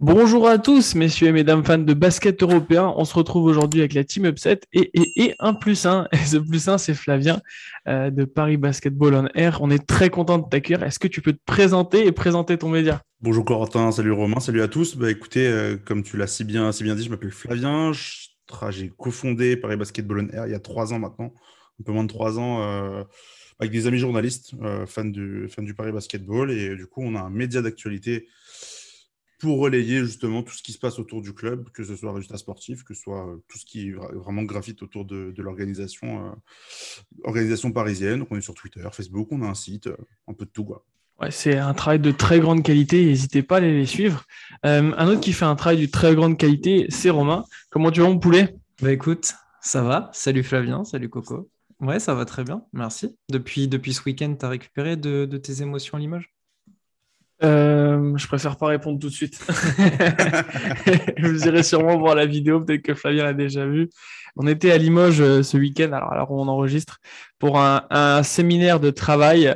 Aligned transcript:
Bonjour 0.00 0.48
à 0.48 0.58
tous, 0.58 0.96
messieurs 0.96 1.28
et 1.28 1.32
mesdames 1.32 1.64
fans 1.64 1.78
de 1.78 1.94
basket 1.94 2.42
européen. 2.42 2.92
On 2.96 3.04
se 3.04 3.14
retrouve 3.14 3.44
aujourd'hui 3.44 3.82
avec 3.82 3.94
la 3.94 4.02
Team 4.02 4.24
Upset 4.24 4.62
et, 4.72 5.36
un 5.38 5.54
plus 5.54 5.86
un. 5.86 6.08
Et 6.10 6.16
ce 6.16 6.36
plus 6.36 6.68
un, 6.68 6.78
c'est 6.78 6.94
Flavien 6.94 7.40
euh, 7.86 8.10
de 8.10 8.24
Paris 8.24 8.56
Basketball 8.56 9.14
on 9.14 9.28
Air. 9.36 9.58
On 9.62 9.70
est 9.70 9.86
très 9.86 10.10
content 10.10 10.38
de 10.38 10.48
t'accueillir. 10.48 10.82
Est-ce 10.82 10.98
que 10.98 11.06
tu 11.06 11.22
peux 11.22 11.32
te 11.32 11.42
présenter 11.46 12.08
et 12.08 12.10
présenter 12.10 12.58
ton 12.58 12.70
média? 12.70 13.00
Bonjour 13.22 13.44
Corentin, 13.44 13.92
salut 13.92 14.12
Romain, 14.12 14.40
salut 14.40 14.62
à 14.62 14.68
tous. 14.68 14.96
Bah 14.96 15.10
écoutez, 15.10 15.46
euh, 15.46 15.76
comme 15.76 16.02
tu 16.02 16.16
l'as 16.16 16.26
si 16.26 16.44
bien, 16.44 16.70
dit, 16.70 17.04
je 17.04 17.10
m'appelle 17.10 17.30
Flavien. 17.30 17.92
J'ai 18.70 18.88
cofondé 18.88 19.56
Paris 19.56 19.76
Basketball 19.76 20.20
on 20.20 20.34
Air 20.34 20.46
il 20.46 20.52
y 20.52 20.54
a 20.54 20.60
trois 20.60 20.92
ans 20.92 20.98
maintenant, 20.98 21.34
un 21.80 21.84
peu 21.84 21.92
moins 21.92 22.04
de 22.04 22.08
trois 22.08 22.38
ans. 22.38 22.62
Euh, 22.62 23.04
avec 23.58 23.72
des 23.72 23.86
amis 23.86 23.98
journalistes, 23.98 24.54
fans, 24.86 25.04
du, 25.04 25.48
fans 25.50 25.62
du 25.62 25.74
Paris 25.74 25.92
Basketball. 25.92 26.50
Et 26.50 26.74
du 26.74 26.86
coup, 26.86 27.02
on 27.02 27.14
a 27.14 27.20
un 27.20 27.28
média 27.28 27.60
d'actualité 27.60 28.26
pour 29.40 29.58
relayer 29.58 30.04
justement 30.04 30.42
tout 30.42 30.52
ce 30.52 30.62
qui 30.62 30.72
se 30.72 30.78
passe 30.78 30.98
autour 30.98 31.22
du 31.22 31.32
club, 31.32 31.70
que 31.70 31.82
ce 31.82 31.96
soit 31.96 32.12
résultats 32.12 32.36
sportifs, 32.36 32.84
que 32.84 32.94
ce 32.94 33.02
soit 33.02 33.26
euh, 33.26 33.42
tout 33.48 33.58
ce 33.58 33.64
qui 33.64 33.90
vraiment 33.92 34.42
graphite 34.42 34.82
autour 34.82 35.06
de, 35.06 35.34
l'organisation 35.38 36.26
euh, 36.26 36.32
organisation 37.24 37.72
parisienne. 37.72 38.20
Donc 38.20 38.28
on 38.30 38.36
est 38.36 38.42
sur 38.42 38.54
Twitter, 38.54 38.86
Facebook, 38.92 39.28
on 39.30 39.42
a 39.42 39.46
un 39.46 39.54
site, 39.54 39.86
euh, 39.86 39.96
un 40.28 40.34
peu 40.34 40.44
de 40.44 40.50
tout. 40.50 40.64
Quoi. 40.64 40.84
Ouais, 41.20 41.30
c'est 41.30 41.58
un 41.58 41.74
travail 41.74 41.98
de 41.98 42.10
très 42.10 42.40
grande 42.40 42.62
qualité, 42.62 43.04
n'hésitez 43.04 43.42
pas 43.42 43.56
à 43.56 43.58
aller 43.58 43.76
les 43.76 43.86
suivre. 43.86 44.24
un 44.62 45.06
autre 45.06 45.20
qui 45.20 45.32
fait 45.32 45.44
un 45.44 45.56
travail 45.56 45.86
de 45.86 45.90
très 45.90 46.14
grande 46.14 46.38
qualité, 46.38 46.86
c'est 46.88 47.10
Romain. 47.10 47.44
Comment 47.70 47.90
tu 47.90 48.00
vas 48.00 48.08
mon 48.08 48.18
poulet? 48.18 48.54
Bah 48.80 48.90
écoute, 48.90 49.34
ça 49.60 49.82
va. 49.82 50.08
Salut 50.14 50.42
Flavien, 50.42 50.84
salut 50.84 51.10
Coco. 51.10 51.50
Ouais, 51.80 51.98
ça 51.98 52.14
va 52.14 52.24
très 52.24 52.44
bien, 52.44 52.62
merci. 52.72 53.16
Depuis, 53.30 53.68
depuis 53.68 53.92
ce 53.92 54.02
week-end, 54.04 54.34
tu 54.38 54.46
as 54.46 54.48
récupéré 54.48 54.96
de, 54.96 55.26
de 55.26 55.36
tes 55.36 55.62
émotions 55.62 55.98
à 55.98 56.00
Limoges? 56.00 56.30
Euh, 57.42 58.16
je 58.16 58.26
préfère 58.26 58.56
pas 58.56 58.66
répondre 58.66 58.98
tout 58.98 59.08
de 59.08 59.12
suite. 59.12 59.38
Vous 61.18 61.46
irez 61.46 61.62
sûrement 61.62 61.98
voir 61.98 62.14
la 62.14 62.26
vidéo, 62.26 62.60
peut-être 62.60 62.82
que 62.82 62.94
Flavien 62.94 63.24
l'a 63.24 63.32
déjà 63.32 63.66
vu. 63.66 63.88
On 64.36 64.46
était 64.46 64.70
à 64.70 64.78
Limoges 64.78 65.20
euh, 65.20 65.42
ce 65.42 65.56
week-end, 65.56 65.92
alors, 65.92 66.12
alors 66.12 66.30
on 66.30 66.48
enregistre, 66.48 66.98
pour 67.38 67.58
un, 67.58 68.22
séminaire 68.22 68.78
de 68.78 68.90
travail, 68.90 69.48
euh, 69.48 69.54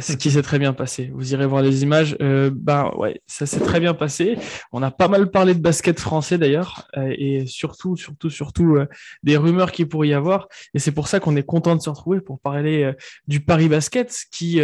ce 0.00 0.12
qui 0.14 0.30
s'est 0.30 0.42
très 0.42 0.58
bien 0.58 0.72
passé. 0.72 1.10
Vous 1.14 1.32
irez 1.32 1.46
voir 1.46 1.62
les 1.62 1.82
images. 1.82 2.16
ben 2.18 2.90
ouais, 2.96 3.20
ça 3.26 3.46
s'est 3.46 3.60
très 3.60 3.80
bien 3.80 3.94
passé. 3.94 4.36
On 4.72 4.82
a 4.82 4.90
pas 4.90 5.08
mal 5.08 5.30
parlé 5.30 5.54
de 5.54 5.60
basket 5.60 5.98
français 6.00 6.38
d'ailleurs, 6.38 6.88
et 6.96 7.46
surtout, 7.46 7.96
surtout, 7.96 8.30
surtout 8.30 8.78
des 9.22 9.36
rumeurs 9.36 9.72
qu'il 9.72 9.88
pourrait 9.88 10.08
y 10.08 10.14
avoir. 10.14 10.48
Et 10.74 10.78
c'est 10.78 10.92
pour 10.92 11.08
ça 11.08 11.20
qu'on 11.20 11.36
est 11.36 11.42
content 11.42 11.76
de 11.76 11.80
se 11.82 11.90
retrouver 11.90 12.20
pour 12.20 12.40
parler 12.40 12.92
du 13.26 13.40
Paris 13.40 13.68
Basket, 13.68 14.14
qui 14.32 14.60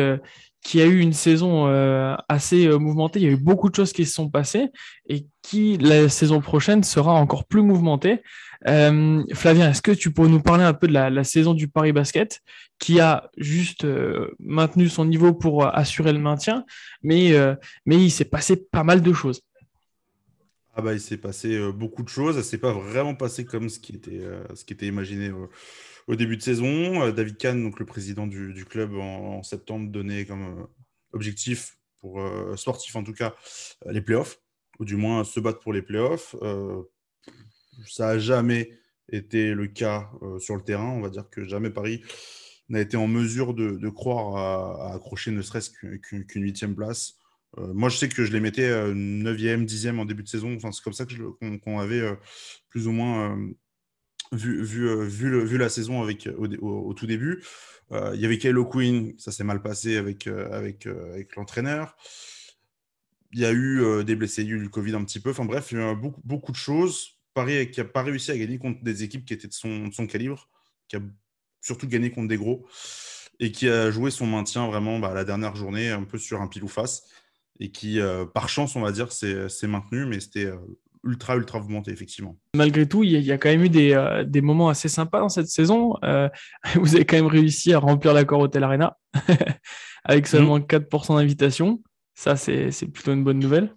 qui 0.62 0.80
a 0.80 0.86
eu 0.86 1.00
une 1.00 1.12
saison 1.12 1.66
euh, 1.68 2.14
assez 2.28 2.66
euh, 2.66 2.78
mouvementée. 2.78 3.20
Il 3.20 3.24
y 3.24 3.28
a 3.28 3.32
eu 3.32 3.36
beaucoup 3.36 3.70
de 3.70 3.74
choses 3.74 3.92
qui 3.92 4.04
se 4.04 4.14
sont 4.14 4.28
passées 4.28 4.68
et 5.08 5.26
qui, 5.42 5.78
la 5.78 6.08
saison 6.08 6.40
prochaine, 6.40 6.82
sera 6.84 7.12
encore 7.12 7.46
plus 7.46 7.62
mouvementée. 7.62 8.22
Euh, 8.68 9.24
Flavien, 9.32 9.70
est-ce 9.70 9.80
que 9.80 9.92
tu 9.92 10.12
pourrais 10.12 10.28
nous 10.28 10.42
parler 10.42 10.64
un 10.64 10.74
peu 10.74 10.86
de 10.86 10.92
la, 10.92 11.24
saison 11.24 11.54
du 11.54 11.68
Paris 11.68 11.92
Basket 11.92 12.40
qui 12.78 13.00
a 13.00 13.30
juste 13.38 13.86
maintenu 14.38 14.88
son 14.88 15.06
niveau 15.06 15.32
pour 15.32 15.66
assurer 15.66 16.12
le 16.12 16.18
maintien, 16.18 16.64
mais, 17.02 17.32
mais 17.86 17.96
il 17.96 18.10
s'est 18.10 18.24
passé 18.26 18.56
pas 18.56 18.84
mal 18.84 19.00
de 19.00 19.12
choses? 19.12 19.42
Ah 20.80 20.82
bah, 20.82 20.94
il 20.94 21.00
s'est 21.00 21.18
passé 21.18 21.60
beaucoup 21.72 22.02
de 22.02 22.08
choses. 22.08 22.36
Ça 22.36 22.42
s'est 22.42 22.56
pas 22.56 22.72
vraiment 22.72 23.14
passé 23.14 23.44
comme 23.44 23.68
ce 23.68 23.78
qui 23.78 23.92
était, 23.92 24.22
ce 24.54 24.64
qui 24.64 24.72
était 24.72 24.86
imaginé 24.86 25.30
au 26.06 26.16
début 26.16 26.36
de 26.36 26.42
saison. 26.42 27.02
Euh, 27.02 27.12
David 27.12 27.36
Kahn, 27.36 27.62
donc 27.62 27.78
le 27.78 27.86
président 27.86 28.26
du, 28.26 28.64
club, 28.64 28.94
en, 28.94 29.42
septembre, 29.42 29.90
donnait 29.90 30.24
comme 30.24 30.60
euh, 30.60 30.66
objectif, 31.12 31.78
pour 32.00 32.20
euh, 32.20 32.56
sportif 32.56 32.96
en 32.96 33.04
tout 33.04 33.12
cas, 33.12 33.34
les 33.86 34.00
playoffs, 34.00 34.40
ou 34.78 34.84
du 34.84 34.96
moins 34.96 35.22
se 35.24 35.38
battre 35.38 35.60
pour 35.60 35.72
les 35.72 35.82
playoffs. 35.82 36.34
ça 37.86 38.06
n'a 38.06 38.18
jamais 38.18 38.70
été 39.10 39.52
le 39.52 39.66
cas 39.66 40.10
sur 40.38 40.56
le 40.56 40.62
terrain. 40.62 40.88
On 40.88 41.00
va 41.00 41.10
dire 41.10 41.28
que 41.28 41.44
jamais 41.44 41.70
Paris 41.70 42.02
n'a 42.70 42.80
été 42.80 42.96
en 42.96 43.06
mesure 43.06 43.52
de, 43.52 43.88
croire 43.90 44.36
à, 44.80 44.94
accrocher 44.94 45.30
ne 45.30 45.42
serait-ce 45.42 45.70
qu'une 45.70 46.42
huitième 46.42 46.74
place. 46.74 47.19
Moi, 47.56 47.88
je 47.88 47.96
sais 47.96 48.08
que 48.08 48.24
je 48.24 48.32
les 48.32 48.40
mettais 48.40 48.70
9e, 48.70 49.66
10e 49.66 49.98
en 49.98 50.04
début 50.04 50.22
de 50.22 50.28
saison. 50.28 50.54
Enfin, 50.56 50.70
c'est 50.72 50.82
comme 50.82 50.92
ça 50.92 51.04
qu'on 51.62 51.78
avait 51.78 52.02
plus 52.68 52.86
ou 52.86 52.92
moins 52.92 53.36
euh, 54.32 55.04
vu, 55.04 55.58
la 55.58 55.68
saison 55.68 56.02
avec, 56.02 56.26
euh, 56.26 56.56
au, 56.60 56.94
tout 56.94 57.06
début. 57.06 57.42
Euh, 57.92 58.12
il 58.14 58.20
y 58.20 58.24
avait 58.24 58.38
Kylo 58.38 58.64
Quinn, 58.64 59.14
ça 59.18 59.32
s'est 59.32 59.44
mal 59.44 59.62
passé 59.62 59.96
avec, 59.96 60.28
l'entraîneur. 61.36 61.96
Il 63.32 63.40
y 63.40 63.44
a 63.44 63.52
eu 63.52 64.04
des 64.04 64.16
blessés, 64.16 64.42
il 64.42 64.48
y 64.48 64.52
a 64.52 64.56
eu 64.56 64.58
le 64.58 64.68
Covid 64.68 64.94
un 64.94 65.04
petit 65.04 65.20
peu. 65.20 65.30
Enfin 65.30 65.44
bref, 65.44 65.72
il 65.72 65.78
y 65.78 65.80
a 65.80 65.92
eu 65.92 65.96
beaucoup, 65.96 66.52
de 66.52 66.56
choses. 66.56 67.18
Paris 67.32 67.70
qui 67.70 67.80
n'a 67.80 67.86
pas 67.86 68.02
réussi 68.02 68.32
à 68.32 68.38
gagner 68.38 68.58
contre 68.58 68.82
des 68.82 69.04
équipes 69.04 69.24
qui 69.24 69.32
étaient 69.32 69.46
de 69.46 69.52
son, 69.52 69.90
son, 69.92 70.06
calibre, 70.08 70.48
qui 70.88 70.96
a 70.96 71.00
surtout 71.60 71.86
gagné 71.86 72.10
contre 72.10 72.26
des 72.26 72.36
gros, 72.36 72.66
et 73.38 73.52
qui 73.52 73.68
a 73.68 73.92
joué 73.92 74.10
son 74.10 74.26
maintien 74.26 74.66
vraiment 74.66 74.98
bah, 74.98 75.14
la 75.14 75.24
dernière 75.24 75.54
journée 75.54 75.90
un 75.90 76.02
peu 76.02 76.18
sur 76.18 76.40
un 76.40 76.48
pile 76.48 76.64
ou 76.64 76.68
face, 76.68 77.04
et 77.60 77.70
qui, 77.70 78.00
par 78.34 78.48
chance, 78.48 78.74
on 78.74 78.80
va 78.80 78.90
dire, 78.90 79.12
s'est 79.12 79.66
maintenu, 79.66 80.06
mais 80.06 80.18
c'était 80.18 80.50
ultra, 81.04 81.36
ultra 81.36 81.60
monté 81.60 81.90
effectivement. 81.90 82.36
Malgré 82.54 82.86
tout, 82.86 83.02
il 83.02 83.12
y, 83.12 83.32
a 83.32 83.38
quand 83.38 83.48
même 83.48 83.64
eu 83.64 83.68
des, 83.68 83.92
euh, 83.92 84.24
des, 84.24 84.40
moments 84.40 84.68
assez 84.68 84.88
sympas 84.88 85.20
dans 85.20 85.28
cette 85.28 85.48
saison. 85.48 85.94
Euh, 86.04 86.28
vous 86.74 86.94
avez 86.94 87.04
quand 87.04 87.16
même 87.16 87.26
réussi 87.26 87.72
à 87.72 87.78
remplir 87.78 88.12
l'accord 88.12 88.40
Hotel 88.40 88.64
Arena 88.64 88.96
avec 90.04 90.26
seulement 90.26 90.58
4% 90.58 91.16
d'invitation. 91.16 91.82
Ça, 92.14 92.36
c'est 92.36 92.70
plutôt 92.92 93.12
une 93.12 93.24
bonne 93.24 93.38
nouvelle. 93.38 93.74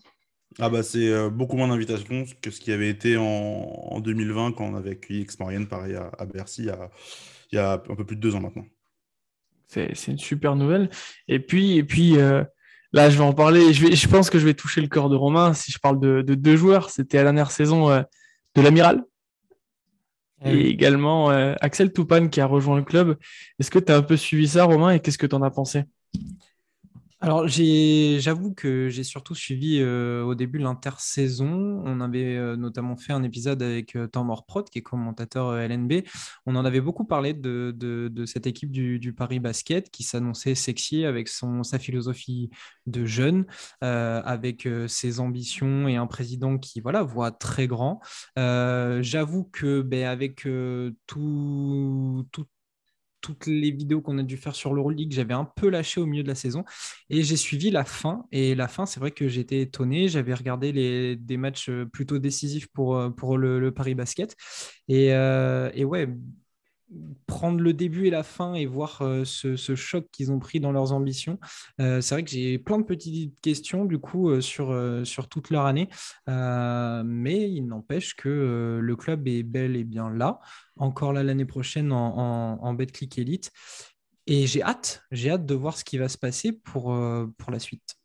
Ah 0.60 0.70
bah 0.70 0.84
c'est 0.84 1.10
euh, 1.10 1.32
beaucoup 1.32 1.58
moins 1.58 1.68
d'invitations 1.68 2.26
que 2.40 2.52
ce 2.52 2.60
qui 2.60 2.72
avait 2.72 2.90
été 2.90 3.18
en, 3.18 3.24
en, 3.24 4.00
2020 4.00 4.52
quand 4.52 4.66
on 4.66 4.76
avait 4.76 4.92
accueilli 4.92 5.22
Ex-Marianne, 5.22 5.68
pareil 5.68 5.96
à, 5.96 6.12
à 6.20 6.26
Bercy, 6.28 6.62
il 6.62 6.68
y, 6.68 6.70
a, 6.70 6.92
il 7.52 7.56
y, 7.56 7.58
a, 7.58 7.74
un 7.74 7.96
peu 7.96 8.06
plus 8.06 8.16
de 8.16 8.22
deux 8.22 8.36
ans 8.36 8.40
maintenant. 8.40 8.66
C'est 9.68 10.08
une 10.10 10.20
super 10.20 10.56
nouvelle. 10.56 10.92
Et 11.28 11.40
puis, 11.40 11.78
et 11.78 11.84
puis 11.84 12.18
Là, 12.94 13.10
je 13.10 13.18
vais 13.18 13.24
en 13.24 13.34
parler. 13.34 13.74
Je, 13.74 13.88
vais, 13.88 13.96
je 13.96 14.08
pense 14.08 14.30
que 14.30 14.38
je 14.38 14.46
vais 14.46 14.54
toucher 14.54 14.80
le 14.80 14.88
cœur 14.88 15.10
de 15.10 15.16
Romain 15.16 15.54
si 15.54 15.72
je 15.72 15.80
parle 15.80 16.00
de, 16.00 16.22
deux 16.22 16.56
joueurs. 16.56 16.92
C'était 16.92 17.18
la 17.18 17.24
dernière 17.24 17.52
saison 17.52 17.90
euh, 17.90 18.04
de 18.56 18.62
l'Amiral. 18.62 19.04
Eh 20.46 20.52
et 20.52 20.68
également 20.70 21.32
euh, 21.32 21.56
Axel 21.62 21.92
Toupane 21.92 22.30
qui 22.30 22.40
a 22.40 22.46
rejoint 22.46 22.78
le 22.78 22.84
club. 22.84 23.18
Est-ce 23.60 23.72
que 23.72 23.80
tu 23.80 23.92
as 23.92 23.98
un 23.98 24.04
peu 24.04 24.16
suivi 24.16 24.48
ça, 24.48 24.66
Romain, 24.66 24.92
et 24.92 25.00
qu'est-ce 25.00 25.18
que 25.18 25.26
tu 25.26 25.36
en 25.36 25.42
as 25.42 25.50
pensé? 25.50 25.86
Alors, 27.24 27.48
j'avoue 27.48 28.54
que 28.54 28.90
j'ai 28.90 29.06
surtout 29.06 29.34
suivi 29.34 29.82
au 29.82 30.36
début 30.36 30.60
l'intersaison. 30.60 31.82
On 31.86 32.02
avait 32.02 32.58
notamment 32.58 32.98
fait 32.98 33.14
un 33.14 33.24
épisode 33.24 33.64
avec 33.64 33.98
Tamor 34.12 34.46
Prot, 34.46 34.64
qui 34.64 34.80
est 34.80 34.82
commentateur 34.82 35.54
LNB. 35.54 36.04
On 36.46 36.58
en 36.58 36.66
avait 36.66 36.82
beaucoup 36.82 37.06
parlé 37.06 37.34
de, 37.34 38.26
cette 38.26 38.46
équipe 38.46 38.72
du, 38.72 39.14
Paris 39.14 39.40
Basket 39.40 39.90
qui 39.90 40.04
s'annonçait 40.04 40.54
sexy 40.54 41.06
avec 41.06 41.30
sa 41.30 41.80
philosophie 41.80 42.50
de 42.88 43.06
jeune, 43.06 43.46
avec 43.80 44.68
ses 44.88 45.22
ambitions 45.22 45.88
et 45.88 45.96
un 45.96 46.08
président 46.08 46.58
qui 46.58 46.82
voilà, 46.82 47.04
voit 47.04 47.32
très 47.32 47.68
grand. 47.68 48.02
j'avoue 48.36 49.46
que 49.46 49.82
ben, 49.82 50.08
avec 50.08 50.46
tout, 51.08 52.28
tout 52.34 52.46
toutes 53.24 53.48
les 53.48 53.72
vidéos 53.72 54.02
qu'on 54.02 54.18
a 54.20 54.24
dû 54.24 54.38
faire 54.38 54.54
sur 54.54 54.74
l'Euroleague, 54.74 55.14
j'avais 55.14 55.34
un 55.34 55.46
peu 55.46 55.70
lâché 55.70 56.02
au 56.02 56.06
milieu 56.06 56.24
de 56.24 56.28
la 56.28 56.36
saison. 56.36 56.66
Et 57.10 57.24
j'ai 57.24 57.38
suivi 57.38 57.72
la 57.72 57.86
fin. 57.86 58.26
Et 58.32 58.54
la 58.54 58.68
fin, 58.68 58.86
c'est 58.86 59.00
vrai 59.00 59.12
que 59.12 59.28
j'étais 59.30 59.62
étonné. 59.62 60.10
J'avais 60.10 60.34
regardé 60.34 60.72
les, 60.74 61.16
des 61.16 61.38
matchs 61.38 61.70
euh, 61.70 61.86
plutôt 61.86 62.20
décisifs 62.20 62.68
pour, 62.68 62.98
euh, 62.98 63.10
le, 63.38 63.72
Paris 63.72 63.96
Basket. 63.96 64.36
Et, 64.90 65.14
euh, 65.14 65.72
et 65.74 65.86
ouais, 65.86 66.10
prendre 67.28 67.60
le 67.60 67.74
début 67.74 68.08
et 68.08 68.10
la 68.10 68.24
fin 68.24 68.54
et 68.54 68.66
voir 68.66 69.02
euh, 69.02 69.26
ce, 69.26 69.76
choc 69.76 70.08
qu'ils 70.12 70.32
ont 70.32 70.40
pris 70.40 70.60
dans 70.60 70.72
leurs 70.72 70.92
ambitions. 70.94 71.40
Euh, 71.80 72.02
c'est 72.02 72.16
vrai 72.16 72.24
que 72.24 72.30
j'ai 72.30 72.58
plein 72.58 72.78
de 72.78 72.84
petites 72.84 73.40
questions 73.42 73.86
du 73.86 74.00
coup 74.00 74.30
euh, 74.30 74.42
sur, 74.42 74.76
sur 75.06 75.28
toute 75.28 75.50
leur 75.50 75.66
année, 75.66 75.90
mais 76.28 77.50
il 77.50 77.68
n'empêche 77.68 78.16
que 78.16 78.80
le 78.82 78.96
club 78.96 79.28
est 79.28 79.44
bel 79.44 79.76
et 79.76 79.84
bien 79.84 80.10
là, 80.10 80.40
encore 80.78 81.14
là 81.14 81.24
l'année 81.24 81.46
prochaine 81.46 81.92
en, 81.92 82.18
en, 82.18 82.64
en 82.64 82.78
Elite. 83.18 83.52
Et 84.26 84.48
j'ai 84.48 84.62
hâte, 84.64 85.04
j'ai 85.12 85.32
hâte 85.32 85.46
de 85.46 85.54
voir 85.54 85.78
ce 85.78 85.84
qui 85.84 85.98
va 85.98 86.08
se 86.08 86.18
passer 86.18 86.54
pour, 86.54 86.96
pour 87.38 87.52
la 87.52 87.60
suite. 87.60 87.96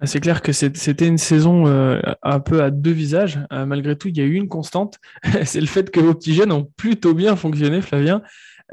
Ah, 0.00 0.06
c'est 0.06 0.20
clair 0.20 0.42
que 0.42 0.52
c'était 0.52 1.08
une 1.08 1.18
saison 1.18 1.66
euh, 1.66 2.00
un 2.22 2.38
peu 2.38 2.62
à 2.62 2.70
deux 2.70 2.92
visages. 2.92 3.40
Euh, 3.52 3.66
malgré 3.66 3.98
tout, 3.98 4.08
il 4.08 4.16
y 4.16 4.20
a 4.20 4.24
eu 4.24 4.34
une 4.34 4.48
constante. 4.48 4.98
c'est 5.44 5.60
le 5.60 5.66
fait 5.66 5.90
que 5.90 5.98
vos 5.98 6.14
petits 6.14 6.34
jeunes 6.34 6.52
ont 6.52 6.64
plutôt 6.64 7.14
bien 7.14 7.34
fonctionné, 7.34 7.80
Flavien. 7.80 8.22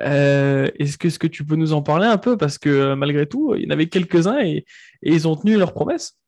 Euh, 0.02 0.70
est-ce 0.78 1.00
que, 1.00 1.08
que 1.18 1.26
tu 1.26 1.44
peux 1.44 1.56
nous 1.56 1.74
en 1.74 1.82
parler 1.82 2.06
un 2.06 2.20
peu? 2.20 2.38
Parce 2.38 2.60
que 2.60 2.94
malgré 2.94 3.26
tout, 3.26 3.56
il 3.56 3.64
y 3.64 3.68
en 3.68 3.72
avait 3.72 3.88
quelques-uns 3.88 4.40
et, 4.40 4.66
ils 5.02 5.28
ont 5.28 5.36
tenu 5.36 5.58
leurs 5.58 5.74
promesses. 5.74 6.20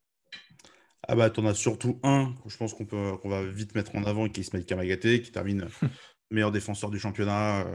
Ah 1.08 1.16
bah, 1.16 1.30
t'en 1.30 1.46
as 1.46 1.54
surtout 1.54 2.00
un, 2.04 2.34
je 2.48 2.58
pense 2.58 2.74
qu'on 2.74 2.86
peut, 2.86 3.18
qu'on 3.22 3.30
va 3.30 3.46
vite 3.46 3.76
mettre 3.76 3.96
en 3.96 4.04
avant, 4.04 4.28
qui 4.28 4.42
est 4.42 4.44
Ismail 4.44 4.66
Kamagaté, 4.66 5.22
qui 5.22 5.32
termine 5.32 5.68
meilleur 6.32 6.52
défenseur 6.52 6.90
du 6.90 6.98
championnat, 6.98 7.66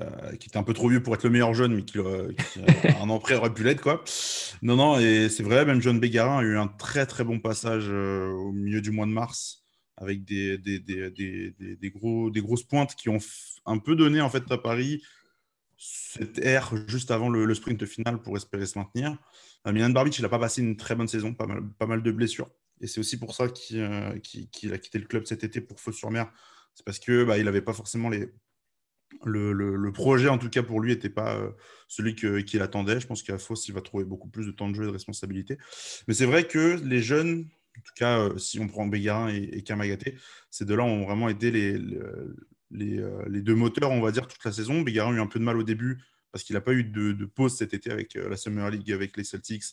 euh, 0.00 0.10
euh, 0.24 0.36
qui 0.36 0.48
était 0.48 0.58
un 0.58 0.62
peu 0.62 0.74
trop 0.74 0.88
vieux 0.88 1.02
pour 1.02 1.14
être 1.14 1.24
le 1.24 1.30
meilleur 1.30 1.54
jeune, 1.54 1.74
mais 1.74 1.84
qui, 1.84 1.98
euh, 1.98 2.32
un 3.00 3.08
an 3.08 3.18
près 3.18 3.36
aurait 3.36 3.52
pu 3.52 3.64
l'être, 3.64 3.80
quoi. 3.80 4.04
Non, 4.62 4.76
non, 4.76 4.98
et 4.98 5.28
c'est 5.28 5.42
vrai, 5.42 5.64
même 5.64 5.80
John 5.80 5.98
Bégarin 5.98 6.38
a 6.38 6.42
eu 6.42 6.56
un 6.56 6.68
très 6.68 7.06
très 7.06 7.24
bon 7.24 7.40
passage 7.40 7.88
au 7.88 8.52
milieu 8.52 8.80
du 8.80 8.90
mois 8.90 9.06
de 9.06 9.12
mars, 9.12 9.64
avec 9.96 10.24
des, 10.24 10.58
des, 10.58 10.78
des, 10.78 11.10
des, 11.10 11.90
gros, 11.90 12.30
des 12.30 12.40
grosses 12.40 12.64
pointes 12.64 12.94
qui 12.94 13.08
ont 13.08 13.18
un 13.64 13.78
peu 13.78 13.96
donné 13.96 14.20
en 14.20 14.30
fait 14.30 14.44
à 14.50 14.58
Paris 14.58 15.02
cette 15.76 16.38
ère 16.38 16.72
juste 16.88 17.10
avant 17.10 17.28
le, 17.28 17.54
sprint 17.54 17.84
final 17.84 18.20
pour 18.22 18.36
espérer 18.36 18.66
se 18.66 18.78
maintenir. 18.78 19.16
Euh, 19.66 19.72
Milan 19.72 19.90
Barbic, 19.90 20.18
il 20.18 20.22
n'a 20.22 20.28
pas 20.28 20.38
passé 20.38 20.62
une 20.62 20.76
très 20.76 20.94
bonne 20.94 21.08
saison, 21.08 21.34
pas 21.34 21.46
mal, 21.46 21.62
pas 21.78 21.86
mal 21.86 22.02
de 22.02 22.10
blessures. 22.10 22.50
Et 22.80 22.86
c'est 22.86 23.00
aussi 23.00 23.18
pour 23.18 23.34
ça 23.34 23.48
qu'il 23.48 23.80
euh, 23.80 24.10
a 24.10 24.18
quitté 24.18 24.98
le 24.98 25.06
club 25.06 25.26
cet 25.26 25.44
été 25.44 25.60
pour 25.60 25.80
Fos-sur-Mer. 25.80 26.30
C'est 26.74 26.84
parce 26.84 26.98
qu'il 26.98 27.24
bah, 27.24 27.42
n'avait 27.42 27.62
pas 27.62 27.72
forcément 27.72 28.08
les, 28.08 28.30
le, 29.24 29.90
projet, 29.92 30.28
en 30.28 30.38
tout 30.38 30.50
cas 30.50 30.62
pour 30.62 30.80
lui, 30.80 30.92
n'était 30.92 31.10
pas 31.10 31.36
euh, 31.36 31.50
celui 31.88 32.14
qu'il 32.14 32.62
attendait. 32.62 33.00
Je 33.00 33.06
pense 33.06 33.22
qu'à 33.22 33.38
Fos, 33.38 33.54
il 33.68 33.74
va 33.74 33.80
trouver 33.80 34.04
beaucoup 34.04 34.28
plus 34.28 34.46
de 34.46 34.52
temps 34.52 34.68
de 34.68 34.74
jeu 34.74 34.84
et 34.84 34.86
de 34.86 34.92
responsabilité. 34.92 35.58
Mais 36.08 36.14
c'est 36.14 36.26
vrai 36.26 36.46
que 36.46 36.80
les 36.84 37.02
jeunes, 37.02 37.48
en 37.78 37.80
tout 37.80 37.92
cas, 37.96 38.28
si 38.38 38.58
on 38.60 38.66
prend 38.66 38.86
Bégarin 38.86 39.28
et, 39.28 39.50
et 39.52 39.62
Kamagaté, 39.62 40.16
ces 40.50 40.64
deux-là 40.64 40.84
ont 40.84 41.04
vraiment 41.04 41.28
aidé 41.28 41.50
les, 41.50 41.78
les, 42.70 43.04
les, 43.28 43.42
deux 43.42 43.54
moteurs, 43.54 43.90
on 43.90 44.00
va 44.00 44.10
dire, 44.10 44.26
toute 44.26 44.44
la 44.44 44.52
saison. 44.52 44.82
Bégarin 44.82 45.12
a 45.12 45.16
eu 45.16 45.20
un 45.20 45.26
peu 45.26 45.38
de 45.38 45.44
mal 45.44 45.56
au 45.56 45.62
début 45.62 45.98
parce 46.36 46.44
qu'il 46.44 46.52
n'a 46.52 46.60
pas 46.60 46.74
eu 46.74 46.84
de, 46.84 47.24
pause 47.24 47.56
cet 47.56 47.72
été 47.72 47.90
avec 47.90 48.14
euh, 48.14 48.28
la 48.28 48.36
Summer 48.36 48.68
League, 48.70 48.92
avec 48.92 49.16
les 49.16 49.24
Celtics. 49.24 49.64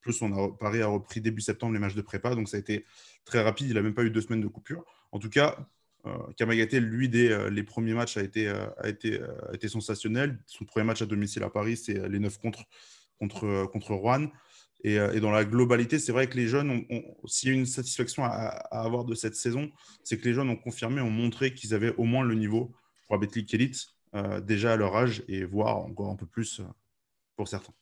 Plus, 0.00 0.22
on 0.22 0.32
a, 0.32 0.50
Paris 0.58 0.80
a 0.80 0.86
repris 0.86 1.20
début 1.20 1.42
septembre 1.42 1.74
les 1.74 1.78
matchs 1.78 1.94
de 1.94 2.00
prépa, 2.00 2.34
donc 2.34 2.48
ça 2.48 2.56
a 2.56 2.60
été 2.60 2.86
très 3.26 3.42
rapide. 3.42 3.68
Il 3.68 3.74
n'a 3.74 3.82
même 3.82 3.92
pas 3.92 4.02
eu 4.02 4.10
deux 4.10 4.22
semaines 4.22 4.40
de 4.40 4.48
coupure. 4.48 4.82
En 5.12 5.18
tout 5.18 5.28
cas, 5.28 5.68
euh, 6.06 6.32
Kamagaté, 6.36 6.80
lui, 6.80 7.08
dès 7.08 7.30
euh, 7.30 7.50
les 7.50 7.62
premiers 7.62 7.94
matchs, 7.94 8.16
a 8.16 8.22
été, 8.22 8.48
a, 8.48 8.88
été, 8.88 9.20
été 9.52 9.68
sensationnel. 9.68 10.38
Son 10.46 10.64
premier 10.64 10.86
match 10.86 11.02
à 11.02 11.06
domicile 11.06 11.42
à 11.42 11.50
Paris, 11.50 11.76
c'est 11.76 12.08
les 12.08 12.18
9 12.18 12.38
contre, 12.38 12.64
contre, 13.18 13.66
contre 13.72 13.94
Rouen. 13.94 14.28
Et, 14.84 14.98
dans 15.20 15.32
la 15.32 15.44
globalité, 15.44 15.98
c'est 15.98 16.12
vrai 16.12 16.28
que 16.28 16.36
les 16.36 16.46
jeunes, 16.46 16.84
s'il 17.26 17.48
y 17.48 17.52
a 17.52 17.54
une 17.54 17.66
satisfaction 17.66 18.24
à, 18.24 18.28
avoir 18.70 19.04
de 19.04 19.14
cette 19.14 19.34
saison, 19.34 19.70
c'est 20.04 20.16
que 20.16 20.24
les 20.24 20.34
jeunes 20.34 20.48
ont 20.48 20.56
confirmé, 20.56 21.00
ont 21.00 21.10
montré 21.10 21.54
qu'ils 21.54 21.74
avaient 21.74 21.94
au 21.96 22.04
moins 22.04 22.24
le 22.24 22.34
niveau 22.34 22.72
pour 23.06 23.16
la 23.16 23.20
Betclic 23.20 23.52
Elite. 23.54 23.96
Euh, 24.16 24.40
déjà 24.40 24.72
à 24.72 24.76
leur 24.76 24.96
âge 24.96 25.24
et 25.28 25.44
voir 25.44 25.78
encore 25.78 26.10
un 26.10 26.16
peu 26.16 26.26
plus 26.26 26.60
euh, 26.60 26.64
pour 27.36 27.48
certains. 27.48 27.74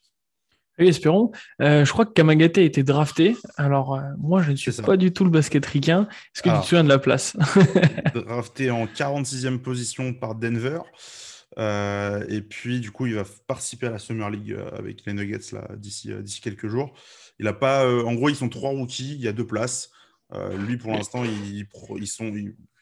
Oui, 0.79 0.89
espérons. 0.89 1.31
Euh, 1.63 1.85
je 1.85 1.93
crois 1.93 2.05
que 2.05 2.13
Kamagaté 2.13 2.63
a 2.63 2.65
été 2.65 2.83
drafté. 2.83 3.37
Alors, 3.57 4.01
moi, 4.19 4.43
je 4.43 4.51
ne 4.51 4.57
suis 4.57 4.73
pas 4.73 4.97
du 4.97 5.13
tout 5.13 5.25
le 5.25 5.31
basket 5.31 5.65
ricain. 5.65 6.09
Est-ce 6.35 6.43
que 6.43 6.51
tu 6.51 6.61
te 6.61 6.67
souviens 6.67 6.85
de 6.85 6.89
la 6.89 6.99
place 6.99 7.37
Drafté 8.15 8.71
en 8.71 8.87
46e 8.87 9.59
position 9.59 10.15
par 10.15 10.35
Denver. 10.35 10.81
et 11.57 12.43
puis, 12.43 12.81
du 12.81 12.91
coup, 12.91 13.07
il 13.07 13.15
va 13.15 13.25
participer 13.47 13.87
à 13.87 13.91
la 13.91 13.99
Summer 13.99 14.29
League 14.31 14.57
avec 14.77 15.05
les 15.07 15.13
Nuggets 15.13 15.57
d'ici 15.77 16.41
quelques 16.43 16.69
jours. 16.69 16.93
Il 17.39 17.47
a 17.47 17.53
pas, 17.53 17.89
en 17.89 18.15
gros, 18.15 18.29
ils 18.29 18.37
sont 18.37 18.49
trois 18.49 18.71
rookies. 18.71 19.15
Il 19.15 19.21
y 19.21 19.29
a 19.29 19.33
deux 19.33 19.47
places. 19.47 19.91
lui, 20.59 20.77
pour 20.77 20.93
l'instant, 20.93 21.25
ils, 21.25 21.67
ils, 21.99 22.07
sont. 22.09 22.33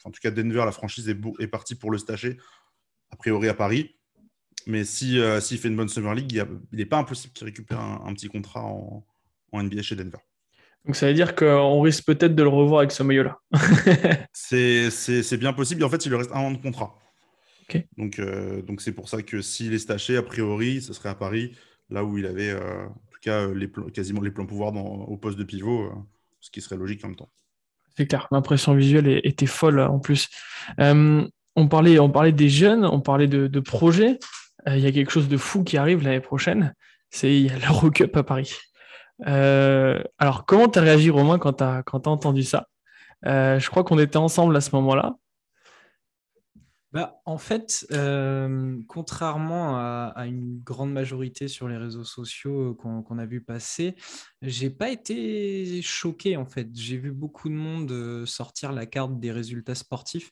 en 0.04 0.10
tout 0.10 0.20
cas, 0.22 0.30
Denver, 0.30 0.62
la 0.64 0.72
franchise 0.72 1.08
est, 1.08 1.18
est 1.40 1.48
partie 1.48 1.74
pour 1.74 1.90
le 1.90 1.98
stacher 1.98 2.38
a 3.12 3.16
priori 3.16 3.48
à 3.48 3.54
Paris. 3.54 3.94
Mais 4.66 4.84
s'il 4.84 5.08
si, 5.08 5.18
euh, 5.20 5.40
fait 5.40 5.68
une 5.68 5.76
bonne 5.76 5.88
Summer 5.88 6.14
League, 6.14 6.32
il 6.32 6.78
n'est 6.78 6.86
pas 6.86 6.98
impossible 6.98 7.32
qu'il 7.32 7.46
récupère 7.46 7.80
un, 7.80 8.12
petit 8.14 8.28
contrat 8.28 8.64
en, 8.64 9.04
NBA 9.52 9.82
chez 9.82 9.96
Denver. 9.96 10.18
Donc 10.84 10.96
ça 10.96 11.06
veut 11.06 11.14
dire 11.14 11.34
qu'on 11.34 11.80
risque 11.80 12.04
peut-être 12.04 12.34
de 12.34 12.42
le 12.42 12.48
revoir 12.48 12.80
avec 12.80 12.92
ce 12.92 13.02
maillot-là. 13.02 13.38
c'est 14.32 15.36
bien 15.38 15.52
possible. 15.52 15.84
en 15.84 15.88
fait, 15.88 16.04
il 16.04 16.08
lui 16.08 16.16
reste 16.16 16.32
un 16.32 16.40
an 16.40 16.50
de 16.50 16.58
contrat. 16.58 16.98
Donc 17.96 18.18
euh, 18.18 18.60
donc 18.60 18.82
c'est 18.82 18.92
pour 18.92 19.08
ça 19.08 19.22
que 19.22 19.40
s'il 19.40 19.72
est 19.72 19.78
staché, 19.78 20.16
a 20.18 20.22
priori, 20.22 20.82
ce 20.82 20.92
serait 20.92 21.08
à 21.08 21.14
Paris, 21.14 21.52
là 21.88 22.04
où 22.04 22.18
il 22.18 22.26
avait 22.26 22.50
euh, 22.50 22.86
en 22.86 23.10
tout 23.10 23.20
cas 23.22 23.46
les, 23.46 23.70
quasiment 23.94 24.20
les 24.20 24.30
pleins 24.30 24.44
pouvoirs 24.44 24.72
dans, 24.72 24.84
au 24.84 25.16
poste 25.16 25.38
de 25.38 25.44
pivot, 25.44 25.90
ce 26.40 26.50
qui 26.50 26.60
serait 26.60 26.76
logique 26.76 27.02
en 27.04 27.08
même 27.08 27.16
temps. 27.16 27.30
C'est 27.96 28.06
clair, 28.06 28.28
l'impression 28.30 28.74
visuelle 28.74 29.20
était 29.24 29.46
folle 29.46 29.80
en 29.80 30.00
plus 30.00 30.28
on 31.56 31.68
parlait, 31.68 31.98
on 31.98 32.10
parlait 32.10 32.32
des 32.32 32.48
jeunes, 32.48 32.84
on 32.84 33.00
parlait 33.00 33.28
de, 33.28 33.60
projets. 33.60 34.18
Euh, 34.68 34.76
il 34.76 34.82
y 34.82 34.86
a 34.86 34.92
quelque 34.92 35.10
chose 35.10 35.28
de 35.28 35.36
fou 35.36 35.64
qui 35.64 35.76
arrive 35.76 36.02
l'année 36.02 36.20
prochaine. 36.20 36.74
C'est 37.10 37.48
l'Eurocup 37.66 38.16
à 38.16 38.22
Paris. 38.22 38.54
Euh, 39.26 40.02
alors, 40.18 40.46
comment 40.46 40.68
tu 40.68 40.78
as 40.78 40.82
réagi, 40.82 41.10
Romain, 41.10 41.38
quand 41.38 41.54
tu 41.54 41.64
as, 41.64 41.82
entendu 41.92 42.42
ça? 42.42 42.68
Euh, 43.26 43.58
Je 43.58 43.70
crois 43.70 43.84
qu'on 43.84 43.98
était 43.98 44.16
ensemble 44.16 44.56
à 44.56 44.60
ce 44.60 44.74
moment-là. 44.76 45.16
Bah, 46.92 47.22
en 47.24 47.38
fait, 47.38 47.86
contrairement 48.86 49.78
à, 49.78 50.26
une 50.26 50.60
grande 50.60 50.92
majorité 50.92 51.48
sur 51.48 51.66
les 51.66 51.78
réseaux 51.78 52.04
sociaux 52.04 52.74
qu'on 52.74 53.18
a 53.18 53.24
vu 53.24 53.40
passer, 53.40 53.96
j'ai 54.42 54.68
pas 54.68 54.90
été 54.90 55.80
choqué 55.80 56.36
en 56.36 56.44
fait. 56.44 56.68
J'ai 56.74 56.98
vu 56.98 57.10
beaucoup 57.10 57.48
de 57.48 57.54
monde 57.54 58.26
sortir 58.26 58.72
la 58.72 58.84
carte 58.84 59.18
des 59.18 59.32
résultats 59.32 59.74
sportifs 59.74 60.30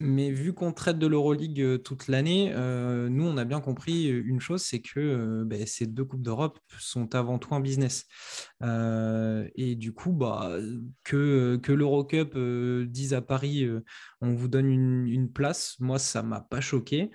mais 0.00 0.30
vu 0.30 0.54
qu'on 0.54 0.72
traite 0.72 0.98
de 0.98 1.06
l'Euroleague 1.06 1.82
toute 1.82 2.08
l'année, 2.08 2.52
nous, 2.54 3.24
on 3.24 3.36
a 3.36 3.44
bien 3.44 3.60
compris 3.60 4.08
une 4.08 4.40
chose, 4.40 4.62
c'est 4.62 4.80
que 4.80 5.44
ben, 5.44 5.66
ces 5.66 5.86
deux 5.86 6.04
Coupes 6.04 6.22
d'Europe 6.22 6.58
sont 6.78 7.14
avant 7.14 7.38
tout 7.38 7.54
un 7.54 7.60
business. 7.60 8.06
et 8.62 9.74
du 9.76 9.92
coup, 9.92 10.12
bah, 10.12 10.56
que, 11.04 11.60
que 11.62 11.72
l'Eurocup 11.72 12.36
dise 12.88 13.12
à 13.12 13.20
Paris, 13.20 13.68
on 14.22 14.34
vous 14.34 14.48
donne 14.48 14.70
une, 14.70 15.06
une 15.06 15.30
place, 15.30 15.76
moi, 15.80 15.98
ça 15.98 16.22
ne 16.22 16.28
m'a 16.28 16.40
pas 16.40 16.62
choqué. 16.62 17.10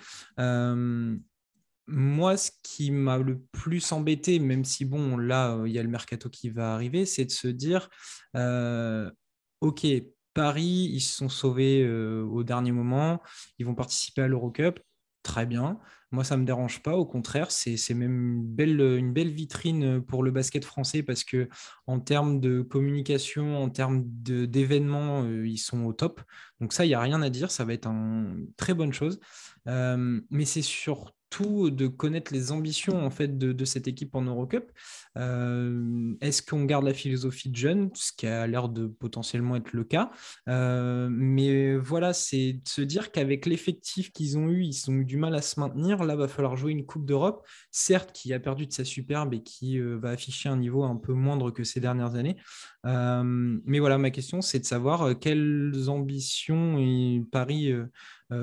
moi, 1.87 2.37
ce 2.37 2.51
qui 2.63 2.91
m'a 2.91 3.17
le 3.17 3.39
plus 3.51 3.91
embêté, 3.91 4.37
même 4.39 4.63
si 4.63 4.85
bon, 4.85 5.17
là, 5.17 5.59
il 5.65 5.71
y 5.71 5.79
a 5.79 5.83
le 5.83 5.89
mercato 5.89 6.29
qui 6.29 6.49
va 6.49 6.75
arriver, 6.75 7.05
c'est 7.07 7.25
de 7.25 7.31
se 7.31 7.47
dire, 7.47 7.89
OK, 9.61 9.87
Paris, 10.35 10.91
ils 10.91 11.01
se 11.01 11.15
sont 11.15 11.29
sauvés 11.29 11.81
euh, 11.81 12.23
au 12.23 12.43
dernier 12.43 12.71
moment. 12.71 13.23
Ils 13.57 13.65
vont 13.65 13.73
participer 13.73 14.21
à 14.21 14.27
l'Eurocup. 14.27 14.79
Très 15.23 15.47
bien. 15.47 15.79
Moi, 16.11 16.23
ça 16.23 16.35
ne 16.35 16.41
me 16.41 16.45
dérange 16.45 16.83
pas. 16.83 16.95
Au 16.95 17.05
contraire, 17.05 17.49
c'est 17.49 17.93
même 17.95 18.35
une 18.37 18.45
belle, 18.45 18.79
une 18.79 19.13
vitrine 19.13 20.01
pour 20.03 20.21
le 20.21 20.29
basket 20.29 20.63
français 20.63 21.01
parce 21.01 21.23
que 21.23 21.49
en 21.87 21.99
termes 21.99 22.39
de 22.39 22.61
communication, 22.61 23.57
en 23.57 23.69
termes 23.69 24.03
d'événements, 24.05 25.23
euh, 25.23 25.47
ils 25.47 25.57
sont 25.57 25.83
au 25.85 25.93
top. 25.93 26.21
Donc 26.61 26.73
ça, 26.73 26.85
il 26.85 26.89
n'y 26.89 26.93
a 26.93 27.01
rien 27.01 27.21
à 27.23 27.29
dire. 27.31 27.49
Ça 27.49 27.65
va 27.65 27.73
être 27.73 27.87
une 27.87 28.47
très 28.57 28.75
bonne 28.75 28.93
chose. 28.93 29.19
Euh, 29.67 30.21
mais 30.29 30.45
c'est 30.45 30.61
surtout 31.35 31.69
de 31.69 31.87
connaître 31.87 32.33
les 32.33 32.51
ambitions 32.51 33.05
en 33.05 33.09
fait 33.09 33.37
de, 33.37 33.65
cette 33.65 33.87
équipe 33.87 34.15
en 34.15 34.21
Eurocup. 34.21 34.71
Euh, 35.17 36.13
est-ce 36.21 36.41
qu'on 36.41 36.65
garde 36.65 36.85
la 36.85 36.93
philosophie 36.93 37.49
de 37.49 37.55
jeune, 37.55 37.89
ce 37.93 38.11
qui 38.15 38.27
a 38.27 38.45
l'air 38.47 38.69
de 38.69 38.87
potentiellement 38.87 39.55
être 39.55 39.73
le 39.73 39.83
cas 39.83 40.11
euh, 40.49 41.07
Mais 41.09 41.75
voilà, 41.77 42.13
c'est 42.13 42.53
de 42.53 42.67
se 42.67 42.81
dire 42.81 43.11
qu'avec 43.11 43.45
l'effectif 43.45 44.11
qu'ils 44.11 44.37
ont 44.37 44.49
eu, 44.49 44.63
ils 44.63 44.89
ont 44.89 44.93
eu 44.93 45.05
du 45.05 45.17
mal 45.17 45.35
à 45.35 45.41
se 45.41 45.59
maintenir. 45.59 46.03
Là, 46.03 46.15
va 46.15 46.27
falloir 46.27 46.55
jouer 46.55 46.71
une 46.71 46.85
Coupe 46.85 47.05
d'Europe, 47.05 47.45
certes 47.71 48.11
qui 48.13 48.33
a 48.33 48.39
perdu 48.39 48.67
de 48.67 48.73
sa 48.73 48.85
superbe 48.85 49.33
et 49.33 49.41
qui 49.41 49.79
euh, 49.79 49.97
va 49.97 50.11
afficher 50.11 50.49
un 50.49 50.57
niveau 50.57 50.83
un 50.83 50.95
peu 50.95 51.13
moindre 51.13 51.51
que 51.51 51.63
ces 51.63 51.79
dernières 51.79 52.15
années. 52.15 52.37
mais 52.83 53.79
voilà, 53.79 53.97
ma 53.97 54.11
question, 54.11 54.41
c'est 54.41 54.59
de 54.59 54.65
savoir 54.65 55.17
quelles 55.19 55.89
ambitions 55.89 56.77
Paris 57.31 57.73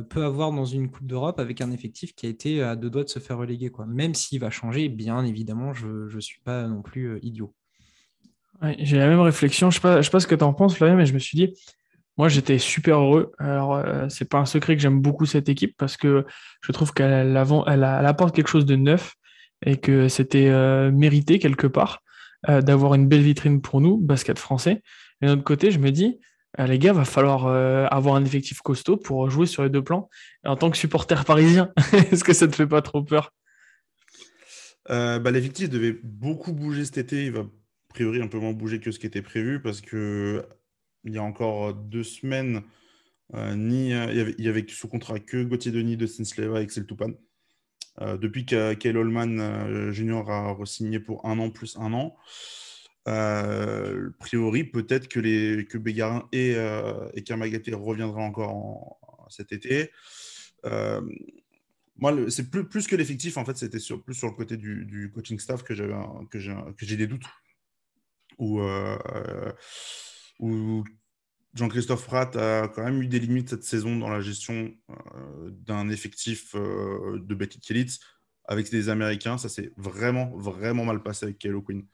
peut 0.08 0.24
avoir 0.24 0.52
dans 0.52 0.64
une 0.64 0.90
Coupe 0.90 1.06
d'Europe 1.06 1.40
avec 1.40 1.60
un 1.60 1.72
effectif 1.72 2.14
qui 2.14 2.26
a 2.26 2.28
été 2.28 2.62
à 2.62 2.76
deux 2.76 2.90
doigts 2.90 3.04
de 3.04 3.08
se 3.08 3.18
faire 3.18 3.38
reléguer. 3.38 3.70
Quoi. 3.70 3.86
Même 3.86 4.14
s'il 4.14 4.40
va 4.40 4.50
changer, 4.50 4.88
bien 4.88 5.24
évidemment, 5.24 5.72
je 5.72 6.14
ne 6.14 6.20
suis 6.20 6.40
pas 6.40 6.66
non 6.68 6.82
plus 6.82 7.06
euh, 7.06 7.18
idiot. 7.22 7.52
j'ai 8.78 8.98
la 8.98 9.08
même 9.08 9.20
réflexion. 9.20 9.70
Je 9.70 9.78
ne 9.78 10.02
sais, 10.02 10.10
pas 10.10 10.20
ce 10.20 10.26
que 10.26 10.34
tu 10.34 10.44
en 10.44 10.52
penses, 10.52 10.76
Flavien, 10.76 10.96
mais 10.96 11.06
je 11.06 11.14
me 11.14 11.18
suis 11.18 11.36
dit, 11.36 11.54
moi, 12.16 12.28
j'étais 12.28 12.58
super 12.58 12.98
heureux. 12.98 13.32
Alors, 13.38 13.74
euh, 13.74 14.08
c'est 14.08 14.28
pas 14.28 14.38
un 14.38 14.46
secret 14.46 14.76
que 14.76 14.82
j'aime 14.82 15.00
beaucoup 15.00 15.26
cette 15.26 15.48
équipe 15.48 15.76
parce 15.76 15.96
que 15.96 16.26
je 16.60 16.72
trouve 16.72 16.92
qu'elle 16.92 17.36
elle, 17.36 17.84
apporte 17.84 18.36
quelque 18.36 18.48
chose 18.48 18.66
de 18.66 18.76
neuf 18.76 19.14
et 19.64 19.78
que 19.78 20.08
c'était 20.08 20.50
mérité 20.90 21.38
quelque 21.38 21.68
part 21.68 22.02
d'avoir 22.48 22.94
une 22.94 23.06
belle 23.06 23.22
vitrine 23.22 23.60
pour 23.62 23.80
nous, 23.80 23.96
basket 23.96 24.36
français. 24.36 24.82
Et 25.20 25.26
d'un 25.26 25.34
autre 25.34 25.44
côté, 25.44 25.70
je 25.70 25.78
me 25.78 25.90
dis, 25.90 26.18
les 26.58 26.78
gars, 26.78 26.92
va 26.92 27.04
falloir 27.04 27.46
euh, 27.46 27.86
avoir 27.86 28.14
un 28.14 28.24
effectif 28.24 28.60
costaud 28.60 28.96
pour 28.96 29.30
jouer 29.30 29.46
sur 29.46 29.62
les 29.62 29.70
deux 29.70 29.82
plans. 29.82 30.08
en 30.44 30.56
tant 30.56 30.70
que 30.70 30.76
supporter 30.76 31.24
parisien, 31.24 31.72
est-ce 32.10 32.24
que 32.24 32.32
ça 32.32 32.46
te 32.46 32.54
fait 32.54 32.66
pas 32.66 32.82
trop 32.82 33.02
peur? 33.02 33.32
Euh, 34.90 35.18
bah, 35.18 35.30
L'effectif 35.30 35.70
devait 35.70 35.98
beaucoup 36.02 36.52
bouger 36.52 36.84
cet 36.84 36.98
été. 36.98 37.26
Il 37.26 37.32
va 37.32 37.40
a 37.40 37.46
priori 37.88 38.20
un 38.20 38.28
peu 38.28 38.38
moins 38.38 38.52
bouger 38.52 38.80
que 38.80 38.90
ce 38.90 38.98
qui 38.98 39.06
était 39.06 39.22
prévu 39.22 39.60
parce 39.60 39.80
que 39.80 40.44
il 41.04 41.12
y 41.12 41.18
a 41.18 41.22
encore 41.22 41.74
deux 41.74 42.04
semaines, 42.04 42.62
euh, 43.34 43.54
ni, 43.56 43.90
il, 43.90 44.34
y 44.44 44.48
avait, 44.48 44.64
sous 44.68 44.88
contrat 44.88 45.18
que 45.18 45.42
Gauthier 45.42 45.72
Denis 45.72 45.96
de 45.96 46.06
Sinsleva 46.06 46.60
et 46.60 46.64
Excel 46.64 46.86
Toupan. 46.86 47.12
depuis 48.00 48.46
que 48.46 48.74
Kyle 48.74 48.96
Holman 48.96 49.90
Junior 49.90 50.30
a 50.30 50.52
re-signé 50.52 51.00
pour 51.00 51.26
un 51.26 51.38
an 51.38 51.50
plus 51.50 51.76
un 51.76 51.92
an. 51.92 52.14
A 53.06 53.44
priori, 54.20 54.64
peut-être 54.64 55.08
que, 55.08 55.20
les, 55.20 55.66
que 55.66 55.78
Bégarin 55.78 56.28
et, 56.32 56.56
et 57.14 57.22
Kamagaté 57.22 57.74
reviendront 57.74 58.24
encore 58.24 58.54
en, 58.54 59.26
cet 59.28 59.52
été. 59.52 59.90
moi, 61.96 62.14
c'est 62.28 62.50
plus, 62.50 62.68
plus 62.68 62.86
que 62.86 62.96
l'effectif, 62.96 63.36
en 63.36 63.44
fait, 63.44 63.56
c'était 63.56 63.80
sur, 63.80 64.02
plus 64.02 64.14
sur 64.14 64.28
le 64.28 64.34
côté 64.34 64.56
du, 64.56 65.10
coaching 65.14 65.38
staff 65.38 65.62
que 65.64 65.74
j'ai 65.74 66.96
des 66.96 67.06
doutes. 67.06 67.26
Ou, 68.38 68.60
ou 70.38 70.84
Jean-Christophe 71.54 72.06
Pratt 72.06 72.34
a 72.36 72.68
quand 72.68 72.82
même 72.82 73.02
eu 73.02 73.06
des 73.06 73.20
limites 73.20 73.50
cette 73.50 73.64
saison 73.64 73.96
dans 73.96 74.08
la 74.08 74.20
gestion 74.20 74.74
euh, 74.90 75.50
d'un 75.50 75.90
effectif 75.90 76.54
euh, 76.54 77.18
de 77.22 77.34
Becky 77.34 77.60
Kellitz 77.60 78.00
avec 78.46 78.70
des 78.70 78.88
Américains. 78.88 79.36
Ça 79.36 79.48
s'est 79.48 79.72
vraiment, 79.76 80.34
vraiment 80.36 80.84
mal 80.84 81.02
passé 81.02 81.26
avec 81.26 81.38
Kylo 81.38 81.60
Quinn. 81.60 81.84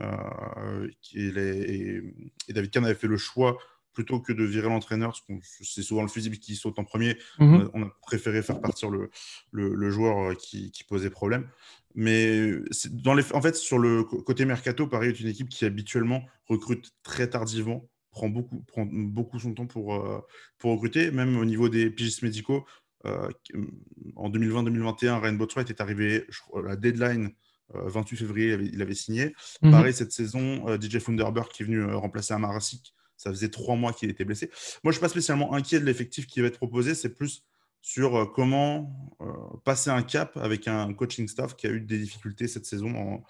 Euh, 0.00 0.88
et, 1.14 2.00
David 2.48 2.70
Kahn 2.70 2.84
avait 2.84 2.94
fait 2.94 3.06
le 3.06 3.16
choix 3.16 3.58
plutôt 3.92 4.20
que 4.20 4.32
de 4.32 4.44
virer 4.44 4.68
l'entraîneur, 4.68 5.10
parce 5.10 5.22
que 5.22 5.32
c'est 5.62 5.82
souvent 5.82 6.02
le 6.02 6.08
fusible 6.08 6.36
qui 6.36 6.54
saute 6.54 6.78
en 6.78 6.84
premier. 6.84 7.16
Mhm. 7.38 7.70
on, 7.72 7.82
a, 7.84 7.90
préféré 8.02 8.42
faire 8.42 8.60
partir 8.60 8.90
le, 8.90 9.10
le, 9.52 9.90
joueur 9.90 10.36
qui, 10.36 10.70
qui, 10.70 10.84
posait 10.84 11.08
problème. 11.08 11.48
Mais 11.94 12.52
dans 12.90 13.14
les, 13.14 13.32
en 13.32 13.40
fait, 13.40 13.56
sur 13.56 13.78
le 13.78 14.04
côté 14.04 14.44
mercato, 14.44 14.86
Paris 14.86 15.08
est 15.08 15.20
une 15.20 15.28
équipe 15.28 15.48
qui 15.48 15.64
habituellement 15.64 16.22
recrute 16.46 16.92
très 17.02 17.30
tardivement 17.30 17.88
prend 18.16 18.28
beaucoup, 18.30 18.60
prend 18.66 18.86
beaucoup 18.86 19.38
son 19.38 19.52
temps 19.52 19.66
pour, 19.66 19.94
euh, 19.94 20.20
pour 20.58 20.72
recruter, 20.72 21.10
même 21.10 21.36
au 21.36 21.44
niveau 21.44 21.68
des 21.68 21.90
pigistes 21.90 22.22
médicaux. 22.22 22.64
Euh, 23.04 23.28
en 24.16 24.30
2020-2021, 24.30 25.20
Ryan 25.20 25.32
Botwright 25.34 25.68
est 25.68 25.80
arrivé, 25.82 26.24
je 26.30 26.40
crois, 26.40 26.62
la 26.62 26.76
deadline 26.76 27.30
28 27.74 28.16
euh, 28.16 28.18
février, 28.18 28.58
il 28.72 28.82
avait, 28.82 28.94
signé. 28.94 29.34
Mhm. 29.62 29.70
Pareil, 29.70 29.92
cette 29.92 30.12
saison, 30.12 30.64
DJ 30.80 30.98
Funderberg 30.98 31.48
qui 31.48 31.62
est 31.62 31.66
venu 31.66 31.84
remplacer 31.84 32.34
Amarasik, 32.34 32.94
ça 33.16 33.30
faisait 33.30 33.48
trois 33.48 33.76
mois 33.76 33.92
qu'il 33.92 34.10
était 34.10 34.24
blessé. 34.24 34.50
Moi, 34.84 34.84
je 34.84 34.88
ne 34.88 34.92
suis 34.92 35.00
pas 35.00 35.08
spécialement 35.08 35.54
inquiet 35.54 35.80
de 35.80 35.84
l'effectif 35.84 36.26
qui 36.26 36.40
va 36.40 36.48
être 36.48 36.58
proposé, 36.58 36.94
c'est 36.94 37.14
plus 37.14 37.44
sur 37.80 38.32
comment 38.32 39.14
passer 39.64 39.90
un 39.90 40.02
cap 40.02 40.36
avec 40.38 40.66
un 40.66 40.92
coaching 40.92 41.28
staff 41.28 41.54
qui 41.54 41.66
a 41.68 41.70
eu 41.70 41.80
des 41.80 41.98
difficultés 41.98 42.48
cette 42.48 42.66
saison 42.66 43.22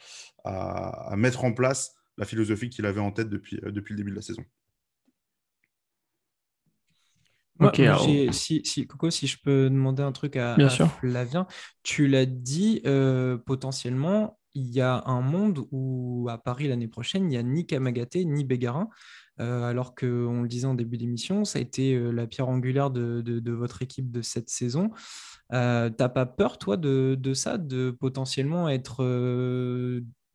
à, 0.45 1.13
à, 1.13 1.17
mettre 1.17 1.45
en 1.45 1.53
place 1.53 1.95
la 2.17 2.25
philosophie 2.25 2.71
qu'il 2.71 2.87
avait 2.87 3.01
en 3.01 3.13
tête 3.13 3.29
depuis, 3.29 3.61
depuis 3.63 3.93
le 3.93 3.99
début 3.99 4.11
de 4.11 4.17
la 4.17 4.23
saison 4.23 4.45
si, 8.33 8.61
si, 8.65 8.87
Coco, 8.87 9.11
si 9.11 9.27
je 9.27 9.39
peux 9.43 9.71
demander 9.71 10.03
un 10.03 10.13
truc 10.13 10.37
à, 10.37 10.57
Flavien, 11.01 11.47
tu 11.83 12.07
l'as 12.07 12.27
dit, 12.27 12.83
euh, 12.87 13.39
potentiellement, 13.39 14.39
il 14.55 14.71
y 14.71 14.81
a 14.81 15.03
un 15.07 15.21
monde 15.21 15.67
où 15.71 16.29
à 16.31 16.39
Paris 16.39 16.69
l'année 16.69 16.89
prochaine, 16.89 17.25
il 17.25 17.29
n'y 17.29 17.37
a 17.37 17.43
ni 17.43 17.67
Kamagaté 17.67 18.25
ni 18.25 18.45
Bégarin, 18.45 18.89
euh, 19.41 19.65
alors 19.65 19.95
qu'on 19.95 20.43
le 20.43 20.49
disait 20.49 20.67
en 20.67 20.75
début 20.75 20.97
d'émission, 20.97 21.45
ça 21.45 21.59
a 21.59 21.63
été 21.63 21.95
euh, 21.95 22.11
la 22.11 22.27
pierre 22.27 22.49
angulaire 22.49 22.91
de, 22.91 23.21
de, 23.21 23.53
votre 23.53 23.83
équipe 23.83 24.11
de 24.11 24.23
cette 24.23 24.49
saison. 24.49 24.91
T'as 25.51 25.91
pas 25.91 26.27
peur, 26.27 26.59
toi, 26.59 26.77
de, 26.77 27.17
de, 27.19 27.35
ça, 27.35 27.59
de 27.59 27.91
potentiellement 27.91 28.69
être 28.69 29.05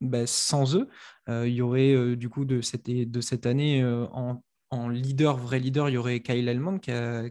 bah, 0.02 0.28
sans 0.28 0.76
eux? 0.76 0.88
Il 1.28 1.54
y 1.54 1.62
aurait 1.62 2.16
du 2.16 2.30
coup 2.30 2.46
de 2.46 2.62
cette, 2.62 2.90
de 2.90 3.22
cette 3.22 3.46
année 3.46 3.84
en 3.84 4.42
en 4.72 4.88
leader, 4.88 5.38
vrai 5.38 5.60
leader, 5.60 5.90
il 5.90 5.94
y 5.94 5.98
aurait 5.98 6.22
Kyle 6.22 6.48
Elmond 6.48 6.80
qui 6.80 6.92
a, 6.92 7.30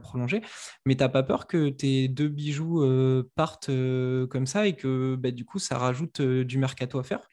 prolongé. 0.00 0.40
Mais 0.86 0.96
tu 0.96 1.02
n'as 1.02 1.10
pas 1.10 1.22
peur 1.22 1.46
que 1.46 1.68
tes 1.68 2.08
deux 2.08 2.28
bijoux 2.28 2.82
euh, 2.82 3.30
partent 3.34 3.68
euh, 3.68 4.26
comme 4.26 4.46
ça 4.46 4.66
et 4.66 4.74
que 4.74 5.14
bah, 5.16 5.30
du 5.30 5.44
coup, 5.44 5.58
ça 5.58 5.76
rajoute 5.76 6.20
euh, 6.20 6.44
du 6.44 6.56
mercato 6.58 6.98
à 6.98 7.04
faire? 7.04 7.28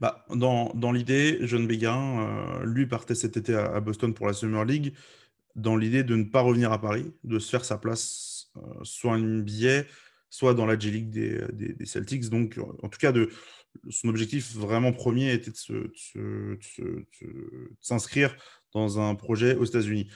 Bah, 0.00 0.26
dans, 0.30 0.92
l'idée, 0.92 1.38
John 1.42 1.66
Béguin, 1.66 2.60
lui, 2.64 2.86
partait 2.86 3.14
cet 3.14 3.36
été 3.36 3.54
à, 3.54 3.78
Boston 3.78 4.12
pour 4.12 4.26
la 4.26 4.32
Summer 4.32 4.64
League, 4.64 4.94
dans 5.54 5.76
l'idée 5.76 6.02
de 6.02 6.16
ne 6.16 6.24
pas 6.24 6.40
revenir 6.40 6.72
à 6.72 6.80
Paris, 6.80 7.12
de 7.22 7.38
se 7.38 7.48
faire 7.48 7.64
sa 7.64 7.78
place 7.78 8.50
soit 8.82 9.12
en 9.12 9.38
billet, 9.38 9.86
soit 10.28 10.54
dans 10.54 10.66
la 10.66 10.76
G-League 10.76 11.10
des, 11.10 11.86
Celtics. 11.86 12.30
Donc, 12.30 12.58
en 12.82 12.88
tout 12.88 12.98
cas, 12.98 13.12
de, 13.12 13.30
son 13.90 14.08
objectif 14.08 14.56
vraiment 14.56 14.92
premier 14.92 15.32
était 15.32 15.52
de 15.52 16.58
s'inscrire 17.80 18.34
dans 18.72 19.00
un 19.00 19.14
projet 19.14 19.54
aux 19.56 19.64
États-Unis. 19.64 20.10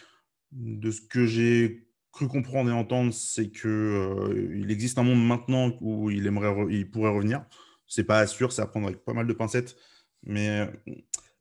De 0.53 0.91
ce 0.91 1.01
que 1.01 1.27
j'ai 1.27 1.89
cru 2.13 2.29
comprendre 2.29 2.71
et 2.71 2.73
entendre, 2.73 3.13
c'est 3.13 3.51
qu'il 3.51 3.69
euh, 3.69 4.67
existe 4.69 4.99
un 4.99 5.03
monde 5.03 5.27
maintenant 5.27 5.77
où 5.81 6.11
il, 6.11 6.27
aimerait 6.27 6.55
il 6.71 6.91
pourrait 6.91 7.11
revenir. 7.11 7.45
C'est 7.87 8.05
pas 8.05 8.27
sûr, 8.27 8.53
c'est 8.53 8.63
à 8.63 8.67
pas 8.67 9.13
mal 9.13 9.27
de 9.27 9.33
pincettes. 9.33 9.77
Mais... 10.23 10.69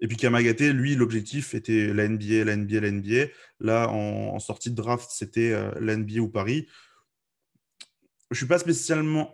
Et 0.02 0.08
puis 0.08 0.18
Kamagaté, 0.18 0.74
lui, 0.74 0.96
l'objectif 0.96 1.54
était 1.56 1.94
la 1.94 2.08
NBA, 2.08 2.44
la 2.44 2.56
NBA, 2.58 2.82
la 2.82 2.92
NBA. 2.92 3.32
Là, 3.60 3.90
en, 3.90 4.38
sortie 4.40 4.70
de 4.70 4.76
draft, 4.76 5.10
c'était 5.10 5.52
euh, 5.54 5.72
la 5.80 5.96
NBA 5.96 6.20
ou 6.20 6.30
Paris. 6.30 6.68
Je 8.32 8.38
suis 8.38 8.46
pas 8.46 8.60
spécialement 8.60 9.32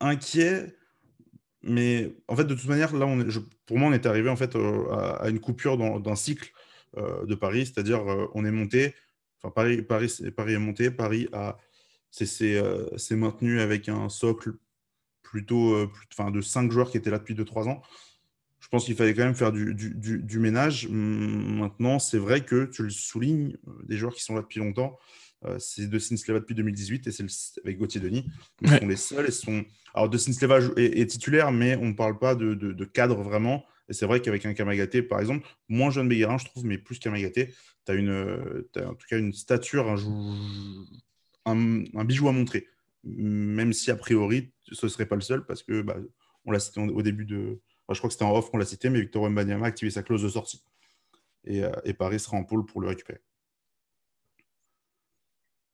inquiet, 0.00 0.76
mais 1.62 2.14
en 2.28 2.36
fait, 2.36 2.44
de 2.44 2.54
toute 2.54 2.68
manière, 2.68 2.94
là, 2.94 3.06
pour 3.64 3.78
moi, 3.78 3.88
on 3.88 3.92
est 3.92 4.06
arrivé 4.06 4.28
en 4.28 4.36
fait 4.36 4.54
euh, 4.56 4.90
à, 4.92 5.30
une 5.30 5.40
coupure 5.40 5.78
d'un 5.78 6.16
cycle 6.16 6.52
de 6.96 7.34
Paris, 7.34 7.66
c'est-à-dire 7.66 8.08
euh, 8.08 8.26
on 8.34 8.44
est 8.44 8.50
monté, 8.50 8.94
enfin 9.38 9.50
Paris, 9.50 9.82
Paris, 9.82 10.12
Paris 10.36 10.54
est 10.54 10.58
monté, 10.58 10.90
Paris 10.90 11.28
a 11.32 11.56
s'est 12.10 12.56
euh, 12.56 12.88
maintenu 13.10 13.60
avec 13.60 13.88
un 13.88 14.08
socle 14.08 14.52
plutôt 15.22 15.90
enfin, 16.12 16.30
de 16.30 16.40
cinq 16.40 16.70
joueurs 16.70 16.90
qui 16.92 16.96
étaient 16.96 17.10
là 17.10 17.18
depuis 17.18 17.34
2-3 17.34 17.68
ans. 17.68 17.82
Je 18.60 18.68
pense 18.68 18.84
qu'il 18.84 18.94
fallait 18.94 19.14
quand 19.14 19.24
même 19.24 19.34
faire 19.34 19.50
du, 19.50 19.74
du, 19.74 20.22
du, 20.22 20.38
ménage. 20.38 20.88
Maintenant, 20.88 21.98
c'est 21.98 22.18
vrai 22.18 22.44
que 22.44 22.66
tu 22.66 22.84
le 22.84 22.90
soulignes, 22.90 23.56
des 23.82 23.96
joueurs 23.96 24.14
qui 24.14 24.22
sont 24.22 24.36
là 24.36 24.42
depuis 24.42 24.60
longtemps, 24.60 24.96
c'est 25.58 25.88
De 25.88 25.98
Sleva 25.98 26.38
depuis 26.38 26.54
2018 26.54 27.08
et 27.08 27.10
c'est 27.10 27.24
avec 27.64 27.78
Gauthier 27.78 28.00
Denis. 28.00 28.26
Ils 28.62 28.70
sont 28.70 28.86
les 28.86 28.96
seuls. 28.96 29.26
Et 29.26 29.32
sont... 29.32 29.64
Alors, 29.92 30.08
De 30.08 30.16
Sleva 30.16 30.60
est, 30.76 31.00
est, 31.00 31.06
titulaire, 31.06 31.52
mais 31.52 31.76
on 31.76 31.88
ne 31.88 31.92
parle 31.92 32.18
pas 32.18 32.34
de, 32.34 32.54
de, 32.54 32.72
de, 32.72 32.84
cadre 32.84 33.22
vraiment. 33.22 33.66
Et 33.88 33.92
c'est 33.92 34.06
vrai 34.06 34.20
qu'avec 34.20 34.46
un 34.46 34.54
Kamagaté, 34.54 35.02
par 35.02 35.20
exemple, 35.20 35.46
moins 35.68 35.90
jeune 35.90 36.08
Béguerin, 36.08 36.38
je 36.38 36.46
trouve, 36.46 36.64
mais 36.64 36.78
plus 36.78 36.98
Kamagaté, 36.98 37.54
tu 37.84 37.92
as, 37.92 37.94
une, 37.94 38.64
en 38.76 38.94
tout 38.94 39.06
cas 39.08 39.18
une 39.18 39.32
stature, 39.32 39.88
un, 41.44 41.84
un, 41.94 42.04
bijou 42.04 42.28
à 42.28 42.32
montrer. 42.32 42.66
Même 43.04 43.72
si, 43.72 43.90
a 43.90 43.96
priori, 43.96 44.52
ce 44.72 44.86
ne 44.86 44.90
serait 44.90 45.06
pas 45.06 45.16
le 45.16 45.20
seul, 45.20 45.44
parce 45.44 45.62
que 45.62 45.82
bah, 45.82 45.96
on 46.46 46.52
l'a 46.52 46.60
cité 46.60 46.80
au 46.80 47.02
début 47.02 47.26
de. 47.26 47.60
je 47.90 47.98
crois 47.98 48.08
que 48.08 48.12
c'était 48.12 48.24
en 48.24 48.34
off 48.34 48.50
qu'on 48.50 48.58
l'a 48.58 48.64
cité, 48.64 48.88
mais 48.88 49.00
Victor 49.00 49.22
Wembanyama 49.22 49.66
a 49.66 49.68
activé 49.68 49.90
sa 49.90 50.02
clause 50.02 50.22
de 50.22 50.28
sortie. 50.28 50.64
Et, 51.44 51.62
euh, 51.62 51.72
et, 51.84 51.92
Paris 51.92 52.20
sera 52.20 52.38
en 52.38 52.44
pôle 52.44 52.64
pour 52.64 52.80
le 52.80 52.88
récupérer. 52.88 53.20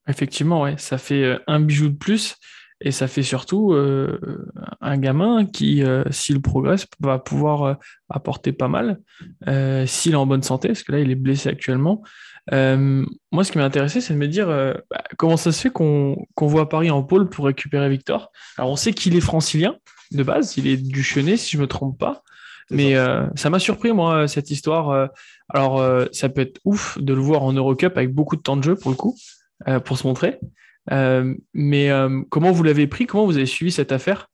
Effectivement, 0.09 0.63
ouais, 0.63 0.77
ça 0.79 0.99
fait 0.99 1.23
euh, 1.23 1.39
un 1.47 1.61
bijou 1.61 1.89
de 1.89 1.97
plus. 1.97 2.37
Et 2.83 2.93
ça 2.93 3.09
fait 3.09 3.23
surtout 3.23 3.73
euh, 3.73 4.19
un 4.81 4.97
gamin 4.97 5.45
qui, 5.45 5.83
euh, 5.83 6.03
s'il 6.11 6.41
progresse, 6.41 6.87
va 7.01 7.19
pouvoir 7.19 7.63
euh, 7.63 7.75
apporter 8.09 8.53
pas 8.53 8.69
mal, 8.69 9.01
s'il 9.87 10.13
est 10.13 10.17
en 10.17 10.27
bonne 10.27 10.43
santé, 10.43 10.69
parce 10.69 10.83
que 10.83 10.93
là, 10.93 11.01
il 11.01 11.11
est 11.11 11.17
blessé 11.17 11.51
actuellement. 11.51 12.03
moi, 12.51 13.45
ce 13.45 13.53
qui 13.53 13.59
m'a 13.59 13.65
intéressé, 13.65 14.01
c'est 14.01 14.15
de 14.15 14.19
me 14.19 14.29
dire 14.29 14.47
bah, 14.91 15.03
comment 15.19 15.37
ça 15.37 15.53
se 15.53 15.61
fait 15.61 15.71
qu'on 15.71 16.27
voit 16.39 16.69
Paris 16.69 16.91
en 16.91 17.03
pôle 17.03 17.29
pour 17.29 17.45
récupérer 17.45 17.89
Victor? 17.91 18.33
Alors, 18.57 18.71
on 18.71 18.77
sait 18.77 18.93
qu'il 18.93 19.15
est 19.15 19.21
francilien 19.21 19.77
de 20.13 20.23
base, 20.23 20.57
il 20.57 20.67
est 20.67 20.77
du 20.77 21.03
Chenet, 21.03 21.37
si 21.37 21.53
je 21.53 21.57
ne 21.59 21.63
me 21.63 21.69
trompe 21.69 21.99
pas. 21.99 22.23
Mais 22.71 22.95
ça 23.37 23.51
m'a 23.51 23.59
surpris, 23.59 23.93
moi, 23.93 24.27
cette 24.27 24.51
histoire. 24.51 25.11
alors, 25.51 25.85
ça 26.13 26.31
peut 26.31 26.41
être 26.41 26.61
ouf 26.65 26.99
de 26.99 27.13
le 27.13 27.21
voir 27.21 27.43
en 27.43 27.53
Eurocup 27.53 27.97
avec 27.97 28.15
beaucoup 28.15 28.37
de 28.37 28.43
temps 28.43 28.57
de 28.57 28.65
jeu, 28.65 28.75
pour 28.75 28.91
le 28.91 28.97
coup, 28.97 29.17
pour 29.85 29.99
se 29.99 30.07
montrer. 30.07 30.39
Euh, 30.91 31.35
mais 31.53 31.91
euh, 31.91 32.23
comment 32.31 32.53
vous 32.53 32.63
l'avez 32.63 32.87
pris? 32.87 33.07
Comment 33.07 33.27
vous 33.27 33.37
avez 33.37 33.47
suivi 33.47 33.73
cette 33.73 33.93
affaire? 33.93 34.29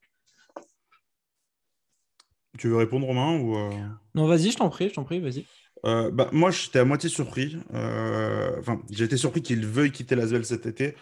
Tu 2.59 2.69
veux 2.69 2.77
répondre, 2.77 3.07
Romain 3.07 3.39
ou 3.39 3.57
euh? 3.57 3.71
Non, 4.15 4.27
vas-y, 4.27 4.51
je 4.51 4.57
t'en 4.57 4.71
prie, 4.71 4.89
je 4.89 4.95
t'en 4.95 5.05
prie, 5.05 5.21
vas-y. 5.21 5.45
bah, 5.85 6.31
moi, 6.33 6.51
j'étais 6.51 6.79
à 6.79 6.85
moitié 6.85 7.09
surpris. 7.09 7.59
Enfin, 7.71 8.81
j'ai 8.91 9.05
été 9.05 9.17
surpris 9.17 9.43
qu'il 9.43 9.67
veuille 9.67 9.93
quitter 9.93 10.15
l'Asvel 10.15 10.45
cet 10.45 10.67
été. 10.67 10.95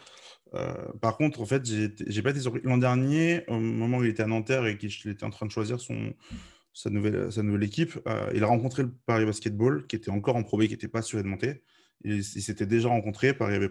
par 1.00 1.16
contre, 1.16 1.40
en 1.40 1.46
fait, 1.46 1.64
j'ai 1.64 2.22
pas 2.22 2.30
été 2.30 2.40
surpris. 2.40 2.60
L'an 2.64 2.78
dernier, 2.78 3.44
au 3.46 3.60
moment 3.60 3.98
où 3.98 4.04
il 4.04 4.10
était 4.10 4.24
à 4.24 4.26
Nanterre 4.26 4.66
et 4.66 4.78
qu'il 4.78 5.10
était 5.10 5.24
en 5.24 5.30
train 5.30 5.46
de 5.46 5.52
choisir 5.52 5.78
son, 5.78 6.12
sa, 6.72 6.90
nouvelle, 6.90 7.30
sa 7.30 7.44
nouvelle 7.44 7.62
équipe, 7.62 8.00
il 8.34 8.42
a 8.42 8.46
rencontré 8.48 8.82
le 8.82 8.92
Paris 9.06 9.24
Basketball, 9.24 9.86
qui 9.86 9.94
était 9.94 10.10
encore 10.10 10.34
en 10.34 10.42
Pro 10.42 10.58
qui 10.58 10.70
n'était 10.70 10.88
pas 10.88 11.02
monter. 11.22 11.62
Il, 12.02 12.16
il 12.16 12.42
s'était 12.42 12.66
déjà 12.66 12.88
rencontré. 12.88 13.32
Paris 13.32 13.54
avait 13.54 13.70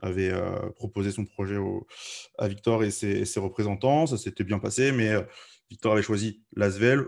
avait 0.00 0.30
euh, 0.30 0.70
proposé 0.70 1.10
son 1.10 1.24
projet 1.24 1.56
à 2.38 2.48
Victor 2.48 2.84
et 2.84 2.90
ses, 2.90 3.24
représentants. 3.40 4.06
Ça 4.06 4.18
s'était 4.18 4.44
bien 4.44 4.58
passé, 4.58 4.92
mais 4.92 5.08
euh, 5.08 5.22
Victor 5.70 5.92
avait 5.92 6.02
choisi 6.02 6.42
l'Asvel 6.54 7.06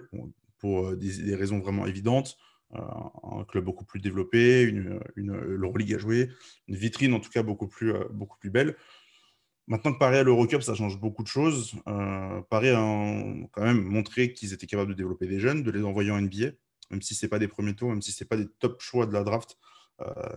pour 0.58 0.88
euh, 0.88 0.96
des, 0.96 1.34
raisons 1.34 1.60
vraiment 1.60 1.86
évidentes. 1.86 2.36
un 2.72 3.44
club 3.48 3.64
beaucoup 3.64 3.84
plus 3.84 4.00
développé, 4.00 4.62
une, 4.62 5.00
une 5.16 5.30
à 5.30 5.98
jouer, 5.98 6.30
une 6.66 6.76
vitrine 6.76 7.14
en 7.14 7.20
tout 7.20 7.30
cas 7.30 7.42
beaucoup 7.42 7.68
plus, 7.68 7.92
beaucoup 8.10 8.38
plus 8.38 8.50
belle. 8.50 8.76
Maintenant 9.66 9.92
que 9.92 9.98
Paris 9.98 10.16
a 10.16 10.22
l'Eurocup, 10.22 10.62
ça 10.62 10.74
change 10.74 10.98
beaucoup 10.98 11.22
de 11.22 11.28
choses. 11.28 11.74
Paris 12.48 12.70
a 12.70 12.78
quand 13.52 13.62
même 13.62 13.82
montré 13.82 14.32
qu'ils 14.32 14.54
étaient 14.54 14.66
capables 14.66 14.92
de 14.92 14.96
développer 14.96 15.26
des 15.26 15.40
jeunes, 15.40 15.62
de 15.62 15.70
les 15.70 15.84
envoyer 15.84 16.10
en 16.10 16.20
NBA, 16.20 16.52
même 16.90 17.02
si 17.02 17.14
ce 17.14 17.26
n'est 17.26 17.28
pas 17.28 17.38
des 17.38 17.48
premiers 17.48 17.74
tours, 17.74 17.90
même 17.90 18.00
si 18.00 18.12
ce 18.12 18.24
n'est 18.24 18.28
pas 18.28 18.38
des 18.38 18.48
top 18.60 18.80
choix 18.80 19.04
de 19.04 19.12
la 19.12 19.24
draft. 19.24 19.58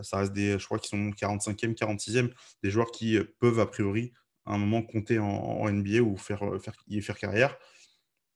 Ça 0.02 0.18
reste 0.18 0.34
des 0.34 0.58
choix 0.60 0.80
qui 0.80 0.90
sont 0.90 1.10
45e, 1.12 1.76
46e, 1.76 2.32
des 2.64 2.72
joueurs 2.72 2.92
qui 2.92 3.20
peuvent 3.40 3.60
a 3.60 3.66
priori 3.66 4.14
à 4.46 4.54
un 4.54 4.58
moment 4.58 4.82
compter 4.82 5.20
en, 5.20 5.70
NBA 5.70 6.02
ou 6.02 6.18
faire, 6.18 6.44
faire, 6.62 6.74
y 6.88 7.02
faire 7.02 7.18
carrière. 7.18 7.58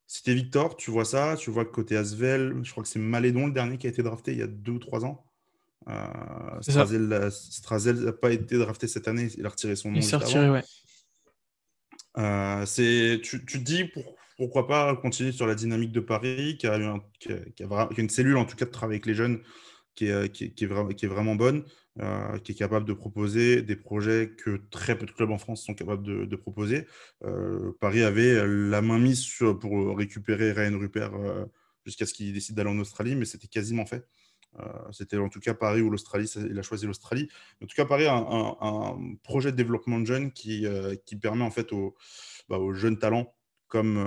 C'était 0.07 0.35
Victor, 0.35 0.77
tu 0.77 0.91
vois 0.91 1.05
ça, 1.05 1.35
tu 1.35 1.49
vois 1.49 1.65
que 1.65 1.71
côté 1.71 1.97
Asvel, 1.97 2.59
je 2.63 2.71
crois 2.71 2.83
que 2.83 2.89
c'est 2.89 2.99
Malédon 2.99 3.47
le 3.47 3.53
dernier 3.53 3.77
qui 3.77 3.87
a 3.87 3.89
été 3.89 4.03
drafté 4.03 4.33
il 4.33 4.37
y 4.37 4.43
a 4.43 4.47
deux 4.47 4.73
ou 4.73 4.79
trois 4.79 5.03
ans. 5.03 5.25
Euh, 5.87 7.31
Strazel 7.31 7.95
n'a 7.95 8.11
pas 8.11 8.31
été 8.31 8.57
drafté 8.57 8.87
cette 8.87 9.07
année, 9.07 9.29
il 9.37 9.45
a 9.45 9.49
retiré 9.49 9.75
son 9.75 9.89
nom. 9.89 9.97
Il 9.97 10.03
s'est 10.03 10.15
retiré, 10.15 10.49
ouais. 10.49 10.63
Euh, 12.17 12.65
tu, 12.65 13.45
tu, 13.45 13.45
te 13.45 13.57
dis 13.57 13.91
pourquoi 14.37 14.67
pas 14.67 14.95
continuer 14.95 15.31
sur 15.31 15.47
la 15.47 15.55
dynamique 15.55 15.91
de 15.91 15.99
Paris, 15.99 16.57
qui 16.57 16.67
a, 16.67 16.77
une 17.97 18.09
cellule 18.09 18.37
en 18.37 18.45
tout 18.45 18.55
cas 18.55 18.65
de 18.65 18.71
travail 18.71 18.95
avec 18.95 19.05
les 19.05 19.15
jeunes 19.15 19.41
qui 19.95 20.07
est, 20.07 20.31
qui 20.31 20.63
est 20.63 21.07
vraiment 21.07 21.35
bonne. 21.35 21.63
Euh, 22.01 22.39
qui 22.39 22.51
est 22.51 22.55
capable 22.55 22.85
de 22.85 22.91
proposer 22.91 23.61
des 23.61 23.77
projets 23.77 24.33
que 24.37 24.57
très 24.69 24.97
peu 24.97 25.05
de 25.05 25.11
clubs 25.11 25.31
en 25.31 25.37
France 25.37 25.63
sont 25.63 25.73
capables 25.73 26.03
de, 26.03 26.35
proposer. 26.35 26.87
Euh, 27.23 27.71
Paris 27.79 28.03
avait 28.03 28.45
la 28.45 28.81
main 28.81 28.99
mise 28.99 29.25
pour 29.61 29.97
récupérer 29.97 30.51
Ryan 30.51 30.77
Rupert 30.77 31.15
euh, 31.15 31.45
jusqu'à 31.85 32.05
ce 32.05 32.13
qu'il 32.13 32.33
décide 32.33 32.55
d'aller 32.55 32.69
en 32.69 32.79
Australie, 32.79 33.15
mais 33.15 33.23
c'était 33.23 33.47
quasiment 33.47 33.85
fait. 33.85 34.05
c'était 34.91 35.15
en 35.15 35.29
tout 35.29 35.39
cas 35.39 35.53
Paris 35.53 35.79
ou 35.79 35.89
l'Australie, 35.89 36.29
il 36.35 36.59
a 36.59 36.63
choisi 36.63 36.85
l'Australie. 36.85 37.29
En 37.63 37.65
tout 37.65 37.75
cas, 37.77 37.85
Paris 37.85 38.07
a 38.07 38.15
un, 38.15 39.15
projet 39.23 39.53
de 39.53 39.57
développement 39.57 40.01
de 40.01 40.05
jeunes 40.05 40.33
qui, 40.33 40.67
permet 41.21 41.45
en 41.45 41.51
fait 41.51 41.71
aux, 41.71 41.95
bah, 42.49 42.59
jeunes 42.73 42.99
talents 42.99 43.33
comme, 43.69 43.97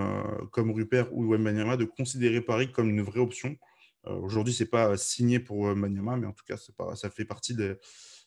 Rupert 0.54 1.10
ou 1.14 1.32
Wembanyama 1.32 1.78
de 1.78 1.86
considérer 1.86 2.42
Paris 2.42 2.70
comme 2.70 2.90
une 2.90 3.00
vraie 3.00 3.20
option 3.20 3.56
euh, 3.56 3.77
aujourd'hui, 4.04 4.54
ce 4.54 4.62
n'est 4.62 4.68
pas 4.68 4.96
signé 4.96 5.40
pour 5.40 5.68
euh, 5.68 5.74
Maniama, 5.74 6.16
mais 6.16 6.26
en 6.26 6.32
tout 6.32 6.44
cas, 6.46 6.56
pas, 6.76 6.94
ça 6.96 7.10
fait 7.10 7.24
partie 7.24 7.54
des. 7.54 7.74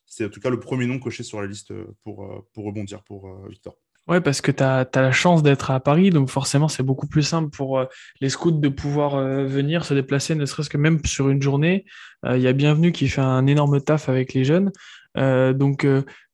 C'est 0.06 0.26
en 0.26 0.30
tout 0.30 0.42
cas 0.42 0.50
le 0.50 0.60
premier 0.60 0.86
nom 0.88 1.00
coché 1.00 1.24
sur 1.24 1.40
la 1.42 1.48
liste 1.48 1.72
euh, 1.72 1.86
pour, 2.04 2.46
pour 2.54 2.66
rebondir 2.66 3.04
pour 3.04 3.48
Victor. 3.48 3.76
Ouais, 4.08 4.20
parce 4.20 4.42
que 4.42 4.52
tu 4.52 4.64
as, 4.64 4.90
la 4.96 5.12
chance 5.12 5.44
d'être 5.44 5.72
à 5.72 5.80
Paris, 5.80 6.10
donc 6.10 6.30
forcément, 6.30 6.68
c'est 6.68 6.84
beaucoup 6.84 7.08
plus 7.08 7.22
simple 7.22 7.50
pour 7.50 7.86
les 8.20 8.30
scouts 8.30 8.52
de 8.52 8.68
pouvoir 8.68 9.16
venir 9.46 9.86
se 9.86 9.94
déplacer, 9.94 10.34
ne 10.34 10.46
serait-ce 10.46 10.72
que 10.72 10.78
même 10.78 11.00
sur 11.06 11.30
une 11.30 11.42
journée. 11.42 11.86
Il 12.28 12.42
y 12.42 12.48
a 12.48 12.54
Bienvenue 12.54 12.92
qui 12.92 13.08
fait 13.08 13.22
un 13.22 13.46
énorme 13.46 13.80
taf 13.80 14.10
avec 14.10 14.34
les 14.34 14.44
jeunes. 14.44 14.72
donc, 15.16 15.88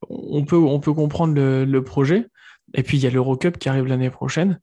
on, 0.09 0.45
peut, 0.45 0.55
on 0.55 0.79
peut 0.79 0.93
comprendre 0.93 1.35
le, 1.35 1.65
le 1.65 1.83
projet. 1.83 2.27
Et 2.73 2.83
puis, 2.83 2.97
il 2.97 3.03
y 3.03 3.07
a 3.07 3.09
l'Eurocup 3.09 3.57
qui 3.57 3.67
arrive 3.67 3.85
l'année 3.85 4.09
prochaine. 4.09 4.61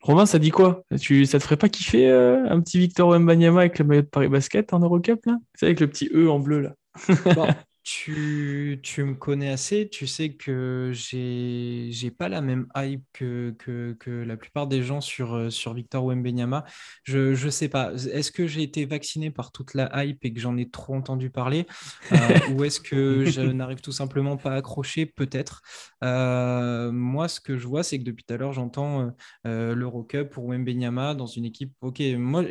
Romain, 0.00 0.24
ça 0.26 0.38
dit 0.38 0.50
quoi? 0.50 0.82
Tu, 1.00 1.26
Ça 1.26 1.38
te 1.38 1.44
ferait 1.44 1.56
pas 1.56 1.68
kiffer 1.68 2.08
euh, 2.08 2.48
un 2.48 2.60
petit 2.60 2.78
Victor 2.78 3.10
Wembanyama 3.10 3.60
avec 3.60 3.78
le 3.78 3.84
maillot 3.84 4.02
de 4.02 4.06
Paris 4.06 4.28
Basket 4.28 4.72
en 4.72 4.80
Eurocup 4.80 5.26
là? 5.26 5.38
C'est 5.54 5.66
avec 5.66 5.80
le 5.80 5.88
petit 5.88 6.08
E 6.14 6.30
en 6.30 6.38
bleu 6.38 6.60
là. 6.60 6.74
tu, 7.82 8.78
tu, 8.82 9.04
me 9.04 9.14
connais 9.14 9.48
assez, 9.48 9.88
tu 9.88 10.06
sais 10.06 10.34
que 10.34 10.90
j'ai 10.92 11.90
n'ai 12.02 12.10
pas 12.10 12.28
la 12.28 12.42
même 12.42 12.66
hype 12.76 13.04
que, 13.14 13.54
que, 13.58 13.96
que, 13.98 14.10
la 14.10 14.36
plupart 14.36 14.66
des 14.66 14.82
gens 14.82 15.00
sur, 15.00 15.34
euh, 15.34 15.50
sur 15.50 15.72
Victor 15.72 16.04
Wembenyama. 16.04 16.64
Je 17.04 17.42
ne 17.44 17.50
sais 17.50 17.68
pas, 17.68 17.92
est-ce 17.94 18.30
que 18.32 18.46
j'ai 18.46 18.62
été 18.62 18.84
vacciné 18.84 19.30
par 19.30 19.50
toute 19.50 19.72
la 19.74 20.04
hype 20.04 20.22
et 20.24 20.32
que 20.32 20.40
j'en 20.40 20.58
ai 20.58 20.68
trop 20.68 20.94
entendu 20.94 21.30
parler 21.30 21.66
euh, 22.12 22.16
Ou 22.54 22.64
est-ce 22.64 22.80
que 22.80 23.24
je 23.24 23.40
n'arrive 23.40 23.80
tout 23.80 23.92
simplement 23.92 24.36
pas 24.36 24.52
à 24.52 24.56
accrocher? 24.56 25.06
Peut-être. 25.06 25.62
Euh, 26.04 26.92
moi, 26.92 27.28
ce 27.28 27.40
que 27.40 27.56
je 27.56 27.66
vois, 27.66 27.82
c'est 27.82 27.98
que 27.98 28.04
depuis 28.04 28.24
tout 28.24 28.34
à 28.34 28.36
l'heure, 28.36 28.52
j'entends 28.52 29.10
l'Eurocup 29.44 30.28
pour 30.28 30.44
Wembenyama 30.46 31.14
dans 31.14 31.26
une 31.26 31.46
équipe. 31.46 31.72
Ok, 31.80 32.02
moi, 32.18 32.44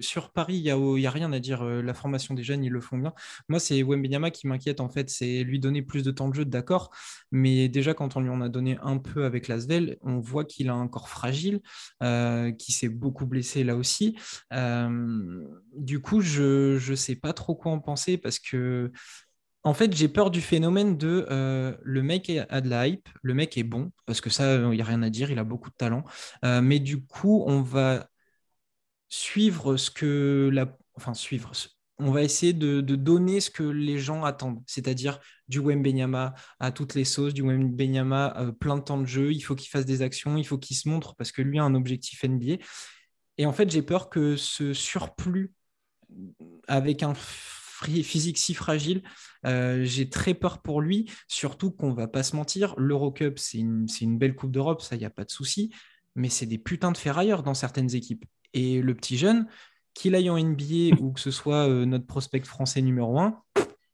sur 0.00 0.30
Paris, 0.30 0.56
il 0.56 0.62
n'y 0.62 0.70
a, 0.70 0.98
y 0.98 1.06
a 1.06 1.10
rien 1.10 1.32
à 1.32 1.40
dire. 1.40 1.64
La 1.64 1.94
formation 1.94 2.34
des 2.34 2.44
jeunes, 2.44 2.62
ils 2.62 2.72
le 2.72 2.80
font 2.80 2.98
bien. 2.98 3.12
Moi, 3.48 3.58
c'est 3.58 3.82
Wembenyama 3.82 4.30
qui 4.30 4.46
m'inquiète 4.46 4.75
en 4.80 4.88
fait, 4.88 5.10
c'est 5.10 5.42
lui 5.44 5.58
donner 5.60 5.82
plus 5.82 6.02
de 6.02 6.10
temps 6.10 6.28
de 6.28 6.34
jeu, 6.34 6.44
d'accord. 6.44 6.90
Mais 7.30 7.68
déjà, 7.68 7.94
quand 7.94 8.16
on 8.16 8.20
lui 8.20 8.30
en 8.30 8.40
a 8.40 8.48
donné 8.48 8.78
un 8.82 8.98
peu 8.98 9.24
avec 9.24 9.48
Lasvel, 9.48 9.98
on 10.02 10.20
voit 10.20 10.44
qu'il 10.44 10.68
a 10.68 10.74
un 10.74 10.88
corps 10.88 11.08
fragile, 11.08 11.60
euh, 12.02 12.52
qui 12.52 12.72
s'est 12.72 12.88
beaucoup 12.88 13.26
blessé 13.26 13.64
là 13.64 13.76
aussi. 13.76 14.16
Euh, 14.52 15.44
du 15.76 16.00
coup, 16.00 16.20
je 16.20 16.90
ne 16.90 16.96
sais 16.96 17.16
pas 17.16 17.32
trop 17.32 17.54
quoi 17.54 17.72
en 17.72 17.80
penser 17.80 18.18
parce 18.18 18.38
que 18.38 18.92
en 19.64 19.74
fait, 19.74 19.92
j'ai 19.94 20.08
peur 20.08 20.30
du 20.30 20.40
phénomène 20.40 20.96
de 20.96 21.26
euh, 21.28 21.76
le 21.82 22.02
mec 22.02 22.30
a 22.30 22.60
de 22.60 22.68
la 22.68 22.86
hype, 22.86 23.08
le 23.22 23.34
mec 23.34 23.58
est 23.58 23.64
bon, 23.64 23.90
parce 24.06 24.20
que 24.20 24.30
ça, 24.30 24.54
il 24.56 24.68
n'y 24.68 24.80
a 24.80 24.84
rien 24.84 25.02
à 25.02 25.10
dire, 25.10 25.32
il 25.32 25.40
a 25.40 25.44
beaucoup 25.44 25.70
de 25.70 25.74
talent. 25.76 26.04
mais 26.42 26.78
du 26.78 27.04
coup, 27.04 27.44
on 27.48 27.62
va 27.62 28.08
suivre 29.08 29.76
ce 29.76 29.90
que 29.90 30.50
la. 30.52 30.76
Enfin, 30.94 31.14
suivre 31.14 31.52
on 31.98 32.10
va 32.10 32.22
essayer 32.22 32.52
de, 32.52 32.80
donner 32.80 33.40
ce 33.40 33.50
que 33.50 33.62
les 33.62 33.98
gens 33.98 34.24
attendent, 34.24 34.62
c'est-à-dire 34.66 35.18
du 35.48 35.60
Wembenyama 35.60 36.34
à 36.60 36.70
toutes 36.70 36.94
les 36.94 37.04
sauces, 37.04 37.32
du 37.32 37.42
Wembenyama 37.42 38.34
euh, 38.38 38.52
plein 38.52 38.76
de 38.76 38.82
temps 38.82 38.98
de 38.98 39.06
jeu, 39.06 39.32
il 39.32 39.40
faut 39.40 39.54
qu'il 39.54 39.70
fasse 39.70 39.86
des 39.86 40.02
actions, 40.02 40.36
il 40.36 40.44
faut 40.44 40.58
qu'il 40.58 40.76
se 40.76 40.88
montre 40.88 41.14
parce 41.16 41.32
que 41.32 41.42
lui 41.42 41.58
a 41.58 41.64
un 41.64 41.74
objectif 41.74 42.22
NBA. 42.24 42.62
Et 43.38 43.46
en 43.46 43.52
fait, 43.52 43.70
j'ai 43.70 43.82
peur 43.82 44.10
que 44.10 44.36
ce 44.36 44.74
surplus 44.74 45.52
avec 46.68 47.02
un 47.02 47.14
physique 47.14 48.38
si 48.38 48.54
fragile, 48.54 49.02
euh, 49.44 49.84
j'ai 49.84 50.08
très 50.08 50.34
peur 50.34 50.62
pour 50.62 50.80
lui, 50.80 51.10
surtout 51.28 51.70
qu'on 51.70 51.92
va 51.92 52.08
pas 52.08 52.22
se 52.22 52.34
mentir, 52.36 52.74
l'Eurocup, 52.78 53.38
c'est 53.38 53.58
une, 53.58 53.86
une, 54.00 54.18
belle 54.18 54.34
Coupe 54.34 54.50
d'Europe, 54.50 54.80
ça, 54.80 54.96
il 54.96 55.00
n'y 55.00 55.04
a 55.04 55.10
pas 55.10 55.24
de 55.24 55.30
souci, 55.30 55.74
mais 56.14 56.28
c'est 56.28 56.46
des 56.46 56.58
putains 56.58 56.92
de 56.92 56.96
ferrailleurs 56.96 57.42
dans 57.42 57.54
certaines 57.54 57.94
équipes. 57.94 58.24
Et 58.54 58.80
le 58.80 58.94
petit 58.94 59.18
jeune, 59.18 59.46
qu'il 59.96 60.14
aille 60.14 60.28
en 60.28 60.38
NBA 60.38 61.00
ou 61.00 61.12
que 61.12 61.20
ce 61.20 61.30
soit 61.30 61.68
euh, 61.68 61.86
notre 61.86 62.06
prospect 62.06 62.40
français 62.40 62.82
numéro 62.82 63.18
un, 63.18 63.42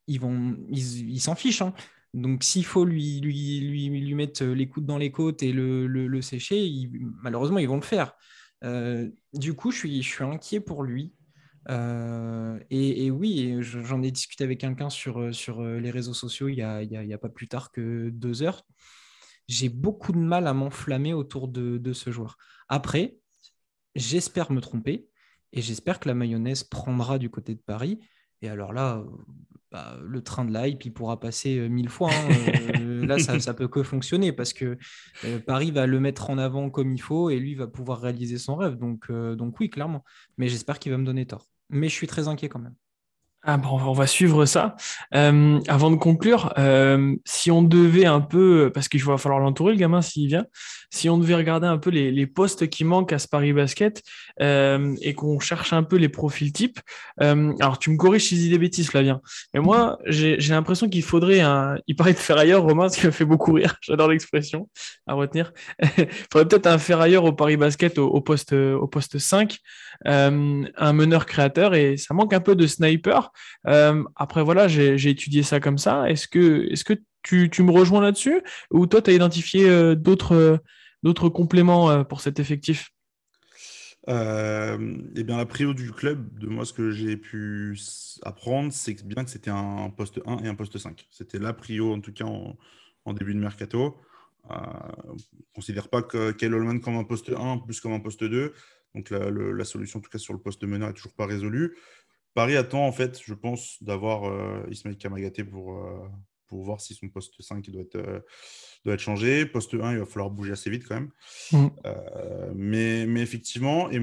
ils 0.09 0.21
vont, 0.21 0.57
ils 0.69 1.21
s'en 1.21 1.37
fichent. 1.37 1.63
Hein. 1.63 1.75
Donc 2.13 2.43
s'il 2.43 2.65
faut 2.65 2.85
lui, 2.85 3.21
lui, 3.21 3.61
lui, 3.61 3.89
lui, 3.89 4.15
mettre 4.15 4.45
les 4.45 4.69
coudes 4.69 4.85
dans 4.85 4.99
les 4.99 5.13
côtes 5.13 5.43
et 5.45 5.53
le, 5.53 5.87
le, 5.87 6.23
sécher, 6.23 6.71
malheureusement, 7.23 7.59
ils 7.59 7.69
vont 7.69 7.77
le 7.77 7.83
faire. 7.83 8.15
Euh, 8.65 9.09
du 9.33 9.55
coup, 9.55 9.71
je 9.71 9.79
suis, 9.79 10.03
je 10.03 10.09
suis 10.09 10.25
inquiet 10.25 10.61
pour 10.61 10.83
lui. 10.83 11.15
Euh, 11.71 12.59
et, 12.71 13.11
oui, 13.13 13.59
j'en 13.61 14.03
ai 14.03 14.11
discuté 14.11 14.43
avec 14.43 14.61
quelqu'un 14.61 14.91
sur, 14.91 15.33
sur 15.33 15.63
les 15.63 15.91
réseaux 15.93 16.15
sociaux 16.15 16.49
il 16.49 16.57
n'y 16.57 16.63
a, 16.63 17.15
a, 17.15 17.19
pas 17.19 17.29
plus 17.29 17.47
tard 17.47 17.71
que 17.71 18.11
deux 18.11 18.43
heures. 18.43 18.67
J'ai 19.47 19.69
beaucoup 19.69 20.13
de 20.13 20.19
mal 20.19 20.49
à 20.49 20.53
m'enflammer 20.53 21.15
autour 21.15 21.47
de, 21.47 21.79
de 21.79 21.93
ce 21.93 22.11
joueur. 22.11 22.37
Après, 22.69 23.17
j'espère 23.95 24.51
me 24.51 24.61
tromper. 24.61 25.07
Et 25.53 25.63
j'espère 25.63 26.01
que 26.01 26.09
la 26.09 26.15
mayonnaise 26.15 26.65
prendra 26.65 27.19
du 27.19 27.31
côté 27.31 27.55
de 27.55 27.61
Paris. 27.61 28.01
Et 28.41 28.49
alors 28.49 28.73
là, 28.73 28.99
euh, 28.99 29.05
bah, 29.71 29.99
le 30.03 30.23
train 30.23 30.45
de 30.45 30.53
l'hype, 30.53 30.85
il 30.85 30.93
pourra 30.93 31.21
passer 31.21 31.59
euh, 31.59 31.69
mille 31.69 31.89
fois. 31.89 32.11
Hein. 32.13 32.29
Euh, 32.81 33.07
là, 33.07 33.19
ça, 33.19 33.39
ça 33.41 33.55
peut 33.55 33.69
que 33.69 33.83
fonctionner 33.83 34.33
parce 34.33 34.53
que 34.53 34.79
Paris 35.47 35.71
va 35.71 35.87
le 35.87 36.01
mettre 36.01 36.31
en 36.31 36.39
avant 36.39 36.71
comme 36.71 36.93
il 36.93 37.01
faut 37.01 37.31
et 37.31 37.39
lui 37.39 37.55
va 37.55 37.67
pouvoir 37.67 38.01
réaliser 38.01 38.39
son 38.39 38.57
rêve. 38.57 38.77
Donc, 38.77 39.11
donc 39.11 39.59
oui, 39.61 39.71
clairement. 39.71 40.05
Mais 40.39 40.49
j'espère 40.49 40.79
qu'il 40.79 40.93
va 40.93 40.99
me 40.99 41.05
donner 41.05 41.27
tort. 41.27 41.49
Mais 41.69 41.89
je 41.89 41.95
suis 41.95 42.07
très 42.07 42.29
inquiet 42.29 42.49
quand 42.49 42.59
même. 42.61 42.75
Ah 43.45 43.57
bon, 43.57 43.71
on 43.71 43.93
va 43.93 44.07
suivre 44.07 44.45
ça. 44.45 44.77
Euh, 45.17 45.59
avant 45.67 45.91
de 45.91 45.97
conclure, 45.97 46.53
euh, 46.59 47.17
si 47.25 47.51
on 47.51 47.63
devait 47.63 48.05
un 48.05 48.21
peu, 48.21 48.71
parce 48.73 48.89
qu'il 48.89 49.03
va 49.03 49.19
falloir 49.19 49.41
l'entourer 49.41 49.73
le 49.73 49.79
gamin 49.79 50.01
s'il 50.01 50.29
vient, 50.29 50.47
si 50.91 51.09
on 51.09 51.19
devait 51.19 51.35
regarder 51.35 51.67
un 51.67 51.79
peu 51.79 51.91
les, 51.91 52.27
postes 52.27 52.69
qui 52.69 52.85
manquent 52.85 53.13
à 53.13 53.19
ce 53.19 53.27
Paris 53.27 53.53
Basket 53.53 54.01
euh, 54.41 54.95
et 55.03 55.15
qu'on 55.15 55.41
cherche 55.41 55.73
un 55.73 55.83
peu 55.83 55.97
les 55.97 56.09
profils 56.09 56.53
types, 56.53 56.79
alors 57.19 57.79
tu 57.81 57.91
me 57.91 57.97
corriges 57.97 58.27
si 58.27 58.37
je 58.37 58.43
dis 58.43 58.51
des 58.51 58.59
bêtises 58.59 58.91
mais 58.95 59.61
moi 59.61 59.99
j'ai 60.07 60.37
l'impression 60.37 60.89
qu'il 60.89 61.03
faudrait 61.03 61.41
un, 61.41 61.79
il 61.87 61.97
paraît 61.97 62.13
de 62.13 62.19
ferrailleur, 62.19 62.63
Romain, 62.63 62.91
ce 62.91 63.01
qui 63.01 63.07
me 63.07 63.11
fait 63.11 63.25
beaucoup 63.25 63.53
rire, 63.53 63.77
j'adore 63.83 64.09
l'expression 64.09 64.69
à 65.07 65.15
retenir, 65.15 65.53
il 65.83 65.89
faudrait 66.33 66.47
peut-être 66.47 66.67
un 66.67 66.79
ferrailleur 66.79 67.25
au 67.25 67.33
Paris 67.33 67.57
Basket 67.57 67.99
au, 67.99 68.21
poste, 68.21 68.53
au 68.53 68.87
poste 68.87 69.19
5, 69.19 69.59
euh, 70.07 70.65
un 70.77 70.93
meneur 70.93 71.27
créateur 71.27 71.75
et 71.75 71.97
ça 71.97 72.15
manque 72.15 72.33
un 72.33 72.41
peu 72.41 72.57
de 72.57 72.67
sniper. 72.67 73.32
Euh, 73.67 74.03
après, 74.17 74.43
voilà, 74.43 74.69
j'ai 74.69 75.11
étudié 75.11 75.43
ça 75.43 75.61
comme 75.61 75.79
ça. 75.79 76.09
Est-ce 76.11 76.29
que, 76.29 76.69
est 76.71 76.83
que 76.85 76.95
tu, 77.23 77.51
tu, 77.51 77.63
me 77.63 77.71
rejoins 77.71 78.01
là-dessus? 78.01 78.43
Ou 78.71 78.87
toi, 78.87 79.03
tu 79.03 79.11
as 79.11 79.15
identifié 79.15 79.69
euh, 79.69 79.95
d'autres 79.95 81.29
compléments 81.29 82.05
pour 82.05 82.21
cet 82.21 82.41
effectif? 82.41 82.91
Euh, 84.09 84.99
eh 85.15 85.23
bien, 85.23 85.37
la 85.37 85.47
prio 85.47 85.75
du 85.75 85.93
club, 85.93 86.39
de 86.39 86.49
moi, 86.49 86.65
ce 86.65 86.73
que 86.73 86.91
j'ai 86.91 87.17
pu 87.17 87.79
apprendre, 88.23 88.73
c'est 88.73 89.07
bien 89.07 89.25
que 89.25 89.31
c'était 89.31 89.51
un 89.51 89.91
poste 89.91 90.21
1 90.27 90.39
et 90.39 90.49
un 90.49 90.55
poste 90.55 90.79
5. 90.79 91.07
C'était 91.11 91.39
la 91.39 91.53
prio, 91.53 91.93
en 91.93 92.01
tout 92.01 92.13
cas, 92.13 92.25
en, 92.25 93.13
début 93.13 93.35
de 93.35 93.39
mercato. 93.39 94.01
Euh, 94.51 94.55
on 95.05 95.13
ne 95.15 95.55
considère 95.55 95.89
pas 95.89 96.03
que 96.03 96.33
Kyle 96.33 96.51
comme 96.83 96.97
un 96.97 97.05
poste 97.05 97.31
1, 97.31 97.59
plus 97.59 97.81
comme 97.81 97.93
un 97.93 98.01
poste 98.01 98.25
2. 98.25 98.53
Donc, 98.95 99.11
la, 99.11 99.65
solution, 99.65 100.01
en 100.01 100.03
tout 100.03 100.11
cas, 100.11 100.19
sur 100.19 100.33
le 100.33 100.41
poste 100.41 100.61
de 100.61 100.67
meneur, 100.67 100.89
n'est 100.89 100.95
toujours 100.95 101.15
pas 101.15 101.27
résolue. 101.27 101.77
Paris 102.35 102.57
attend, 102.57 102.87
en 102.87 102.93
fait, 102.93 103.21
je 103.25 103.35
pense, 103.35 103.83
d'avoir 103.83 104.25
euh, 104.25 104.63
Ismail 104.71 104.97
Kamagaté 104.97 105.45
pour, 105.45 105.77
euh, 105.77 105.99
pour 106.47 106.63
voir 106.65 106.81
si 106.81 106.95
son 106.95 107.09
poste 107.09 107.41
5 107.41 107.69
doit 107.71 107.83
être, 107.83 108.25
doit 108.85 108.95
être 108.95 109.01
changé. 109.01 109.47
Poste 109.47 109.75
1, 109.75 109.93
il 109.93 109.99
va 109.99 110.07
falloir 110.07 110.31
bouger 110.31 110.53
assez 110.53 110.71
vite 110.71 110.87
quand 110.87 110.95
même. 110.95 111.11
Mm. 111.53 111.67
mais, 112.55 113.07
mais 113.07 113.21
effectivement, 113.23 113.91
et 113.91 113.99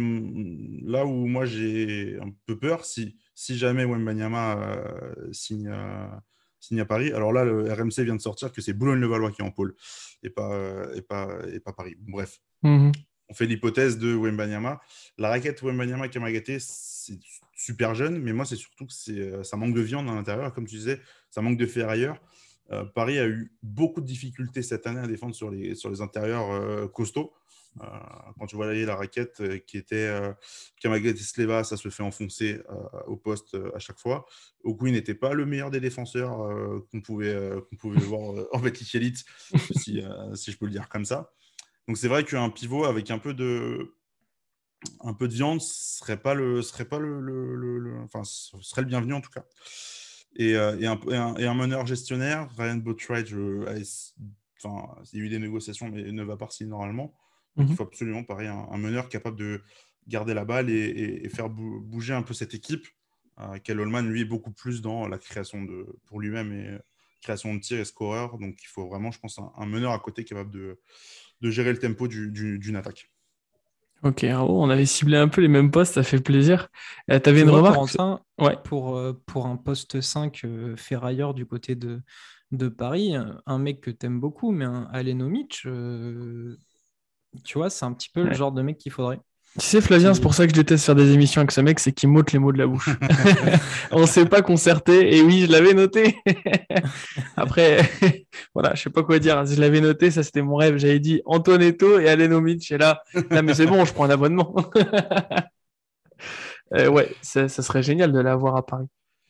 là 0.83 1.05
où 1.05 1.27
moi 1.27 1.45
j'ai 1.45 2.17
un 2.21 2.31
peu 2.45 2.57
peur, 2.57 2.85
si, 2.85 3.17
si 3.35 3.57
jamais 3.57 3.85
Wembanyama 3.85 4.71
signe 5.31 5.71
signe 6.59 6.81
à 6.81 6.85
Paris. 6.85 7.11
Alors 7.13 7.31
là, 7.31 7.45
le 7.45 7.71
RMC 7.71 8.03
vient 8.03 8.15
de 8.15 8.21
sortir 8.21 8.51
que 8.51 8.61
c'est 8.61 8.73
Boulogne-le-Valois 8.73 9.31
qui 9.31 9.41
est 9.41 9.45
en 9.45 9.51
pôle 9.51 9.75
et 10.23 10.29
pas, 10.29 10.87
et 10.93 11.01
pas, 11.01 11.29
et 11.53 11.59
pas 11.61 11.71
Paris. 11.71 11.95
Bref, 11.99 12.41
Mhm. 12.63 12.91
on 13.29 13.33
fait 13.33 13.45
l'hypothèse 13.45 13.97
de 13.97 14.13
Wembanyama. 14.13 14.81
La 15.17 15.29
raquette 15.29 15.61
Wembanyama 15.61 16.09
Kamagaté, 16.09 16.57
c'est 16.59 17.17
super 17.59 17.93
jeune, 17.93 18.19
mais 18.19 18.31
moi, 18.31 18.45
c'est 18.45 18.55
surtout 18.55 18.85
que 18.85 19.11
euh, 19.11 19.43
ça 19.43 19.57
manque 19.57 19.75
de 19.75 19.81
viande 19.81 20.09
à 20.09 20.15
l'intérieur. 20.15 20.53
Comme 20.53 20.65
tu 20.65 20.77
disais, 20.77 21.01
ça 21.29 21.41
manque 21.41 21.57
de 21.57 21.65
ferrailleurs. 21.65 22.17
Euh, 22.71 22.85
Paris 22.85 23.19
a 23.19 23.27
eu 23.27 23.51
beaucoup 23.61 23.99
de 23.99 24.05
difficultés 24.05 24.61
cette 24.61 24.87
année 24.87 25.01
à 25.01 25.07
défendre 25.07 25.35
sur 25.35 25.51
les, 25.51 25.73
intérieurs 26.01 26.51
euh, 26.51 26.87
costauds. 26.87 27.33
Euh, 27.81 27.85
quand 28.39 28.45
tu 28.45 28.55
voyais 28.55 28.85
la 28.85 28.95
raquette 28.95 29.63
qui 29.65 29.77
était 29.77 30.07
euh, 30.07 30.31
Kamagaté 30.81 31.19
Sleva, 31.19 31.65
ça 31.65 31.75
se 31.75 31.89
fait 31.89 32.01
enfoncer 32.01 32.61
au 33.07 33.17
poste 33.17 33.57
à 33.75 33.79
chaque 33.79 33.99
fois. 33.99 34.25
Okui 34.63 34.93
n'était 34.93 35.13
pas 35.13 35.33
le 35.33 35.45
meilleur 35.45 35.69
des 35.69 35.81
défenseurs 35.81 36.37
qu'on 36.91 37.01
pouvait, 37.01 37.35
voir 37.81 38.35
en 38.53 38.59
Betclic 38.59 38.95
Elite, 38.95 39.25
si, 39.75 40.01
si 40.33 40.51
je 40.51 40.57
peux 40.57 40.65
le 40.65 40.71
dire 40.71 40.87
comme 40.87 41.05
ça. 41.05 41.31
Donc 41.87 41.97
c'est 41.97 42.07
vrai 42.07 42.23
qu'un 42.23 42.49
pivot 42.49 42.85
avec 42.85 43.11
un 43.11 43.19
peu 43.19 43.33
de, 43.33 43.95
un 45.01 45.13
peu 45.13 45.27
de 45.27 45.33
viande 45.33 45.61
serait 45.61 46.21
pas 46.21 46.33
le, 46.33 46.61
serait 46.61 46.85
pas 46.85 46.99
le, 46.99 47.19
le- 47.19 47.55
le- 47.55 47.79
le- 47.79 47.99
enfin, 47.99 48.23
ce 48.23 48.57
serait 48.61 48.81
le 48.81 48.87
bienvenu 48.87 49.13
en 49.13 49.21
tout 49.21 49.31
cas. 49.31 49.45
Et, 50.35 50.55
euh, 50.55 50.77
et 50.79 50.85
un, 50.87 50.99
et 51.09 51.15
un- 51.15 51.35
et 51.35 51.45
un 51.45 51.53
meneur 51.53 51.85
gestionnaire, 51.85 52.49
Ryan 52.57 52.75
Botwright, 52.77 53.27
je, 53.27 53.65
a- 53.67 54.23
enfin, 54.63 55.01
il 55.13 55.19
y 55.19 55.21
a 55.21 55.25
eu 55.25 55.29
des 55.29 55.39
négociations, 55.39 55.89
mais 55.89 56.01
il 56.01 56.15
ne 56.15 56.23
va 56.23 56.37
pas 56.37 56.47
signer 56.49 56.69
normalement. 56.69 57.15
Donc 57.55 57.65
Mhm. 57.67 57.71
il 57.73 57.75
faut 57.75 57.83
absolument 57.83 58.23
pareil, 58.23 58.47
un, 58.47 58.67
un 58.71 58.77
meneur 58.77 59.09
capable 59.09 59.37
de 59.37 59.61
garder 60.07 60.33
la 60.33 60.45
balle 60.45 60.69
et, 60.69 61.27
faire 61.29 61.49
bou- 61.49 61.81
bouger 61.81 62.13
un 62.13 62.21
peu 62.23 62.33
cette 62.33 62.53
équipe. 62.53 62.87
Euh, 63.39 63.57
Kel 63.59 63.79
Holman, 63.79 64.03
lui, 64.07 64.21
est 64.21 64.25
beaucoup 64.25 64.51
plus 64.51 64.81
dans 64.81 65.07
la 65.07 65.17
création 65.17 65.63
de, 65.63 65.85
pour 66.05 66.19
lui-même 66.19 66.51
et 66.53 66.67
euh, 66.67 66.79
création 67.21 67.53
de 67.53 67.59
tir 67.59 67.79
et 67.79 67.85
scoreur. 67.85 68.37
Donc 68.37 68.61
il 68.61 68.67
faut 68.67 68.87
vraiment, 68.87 69.11
je 69.11 69.19
pense, 69.19 69.39
un, 69.39 69.65
meneur 69.65 69.91
à 69.91 69.99
côté 69.99 70.23
capable 70.25 70.51
de, 70.51 70.79
de 71.41 71.49
gérer 71.51 71.71
le 71.73 71.79
tempo 71.79 72.07
du- 72.07 72.31
du- 72.31 72.59
d'une 72.59 72.75
attaque. 72.75 73.11
Ok, 74.03 74.23
on 74.31 74.69
avait 74.69 74.85
ciblé 74.85 75.17
un 75.17 75.27
peu 75.27 75.41
les 75.41 75.47
mêmes 75.49 75.71
postes, 75.71 75.95
ça 75.95 76.03
fait 76.03 76.21
plaisir. 76.21 76.69
tu 77.07 77.13
avais 77.29 77.41
une 77.41 77.49
remarque? 77.49 77.97
Corentin, 77.97 78.21
Ouais. 78.39 78.57
pour, 78.63 78.95
euh, 78.97 79.13
pour 79.25 79.45
un 79.47 79.57
poste 79.57 80.01
5 80.01 80.41
euh, 80.45 80.75
ferrailleur 80.77 81.33
du 81.33 81.45
côté 81.45 81.75
de, 81.75 82.01
de 82.51 82.67
Paris, 82.69 83.15
un- 83.15 83.57
mec 83.57 83.81
que 83.81 83.91
tu 83.91 84.05
aimes 84.05 84.19
beaucoup, 84.19 84.51
mais 84.51 84.65
un 84.65 84.83
Alenomic, 84.93 85.61
euh, 85.65 86.57
tu 87.45 87.57
vois, 87.59 87.69
c'est 87.69 87.85
un 87.85 87.93
petit 87.93 88.09
peu 88.09 88.23
le 88.25 88.33
genre 88.33 88.51
de 88.53 88.61
mec 88.63 88.77
qu'il 88.77 88.91
faudrait. 88.91 89.19
Tu 89.57 89.65
sais, 89.65 89.81
Flavien, 89.81 90.13
c'est 90.13 90.21
pour 90.21 90.35
ça 90.35 90.45
que 90.45 90.51
je 90.51 90.55
déteste 90.55 90.85
faire 90.85 90.95
des 90.95 91.11
émissions 91.11 91.41
avec 91.41 91.51
ce 91.51 91.59
mec, 91.59 91.79
c'est 91.79 91.91
qu'il 91.91 92.09
m'ôte 92.09 92.31
les 92.31 92.39
mots 92.39 92.51
de 92.51 92.59
la 92.59 92.67
bouche. 92.67 92.89
On 93.91 94.01
ne 94.01 94.05
s'est 94.05 94.27
pas 94.27 94.41
concerté, 94.41 95.17
et 95.17 95.21
oui, 95.21 95.47
je 95.47 95.51
l'avais 95.51 95.73
noté. 95.73 96.17
Après, 97.35 97.81
voilà, 98.53 98.75
je 98.75 98.83
sais 98.83 98.89
pas 98.89 99.03
quoi 99.03 99.17
dire. 99.17 99.43
Je 99.45 99.59
l'avais 99.59 99.81
noté, 99.81 100.11
ça 100.11 100.21
c'était 100.23 100.43
mon 100.43 100.55
rêve. 100.55 100.77
J'avais 100.77 100.99
dit 100.99 101.21
Antonetto 101.25 101.99
et 101.99 102.07
Alenomic, 102.07 102.71
et 102.71 102.77
là, 102.77 103.01
là 103.31 103.41
mais 103.41 103.55
c'est 103.55 103.65
bon, 103.65 103.83
je 103.85 103.93
prends 103.93 104.05
un 104.05 104.11
abonnement. 104.11 104.55
Euh, 106.75 106.87
ouais, 106.87 107.15
ça, 107.21 107.49
ça 107.49 107.63
serait 107.63 107.81
génial 107.81 108.11
de 108.11 108.19
l'avoir 108.19 108.55
à 108.55 108.63
Paris. 108.63 108.85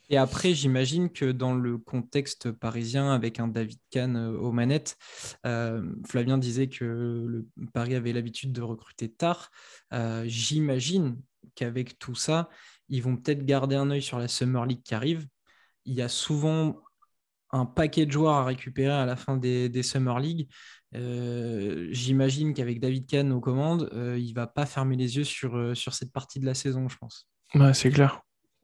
Et 0.09 0.17
après, 0.17 0.53
j'imagine 0.53 1.11
que 1.11 1.31
dans 1.31 1.53
le 1.53 1.77
contexte 1.77 2.51
parisien, 2.51 3.11
avec 3.11 3.39
un 3.39 3.47
David 3.47 3.79
Kahn 3.91 4.15
euh, 4.15 4.31
aux 4.31 4.51
manettes, 4.51 4.97
euh, 5.45 5.83
Flavien 6.07 6.39
disait 6.39 6.67
que 6.67 6.83
le 6.85 7.47
Paris 7.73 7.95
avait 7.95 8.11
l'habitude 8.11 8.51
de 8.51 8.61
recruter 8.61 9.11
tard. 9.11 9.51
Euh, 9.93 10.23
j'imagine 10.25 11.21
qu'avec 11.53 11.99
tout 11.99 12.15
ça, 12.15 12.49
ils 12.89 13.03
vont 13.03 13.17
peut-être 13.17 13.45
garder 13.45 13.75
un 13.75 13.91
œil 13.91 14.01
sur 14.01 14.17
la 14.17 14.27
Summer 14.27 14.65
League 14.65 14.81
qui 14.83 14.95
arrive. 14.95 15.27
Il 15.85 15.93
y 15.93 16.01
a 16.01 16.09
souvent 16.09 16.81
un 17.51 17.65
paquet 17.65 18.07
de 18.07 18.11
joueurs 18.11 18.35
à 18.35 18.45
récupérer 18.45 18.93
à 18.93 19.05
la 19.05 19.15
fin 19.15 19.37
des, 19.37 19.83
Summer 19.83 20.19
League. 20.19 20.49
J'imagine 20.91 22.53
qu'avec 22.53 22.79
David 22.79 23.07
Kahn 23.07 23.31
aux 23.31 23.39
commandes, 23.39 23.89
il 24.17 24.33
va 24.33 24.45
pas 24.47 24.65
fermer 24.65 24.95
les 24.95 25.17
yeux 25.17 25.23
sur, 25.23 25.75
sur 25.75 25.93
cette 25.93 26.11
partie 26.11 26.39
de 26.39 26.45
la 26.45 26.53
saison, 26.53 26.87
je 26.89 26.97
pense. 26.97 27.27
Ouais, 27.55 27.73
c'est 27.73 27.89
clair. 27.89 28.21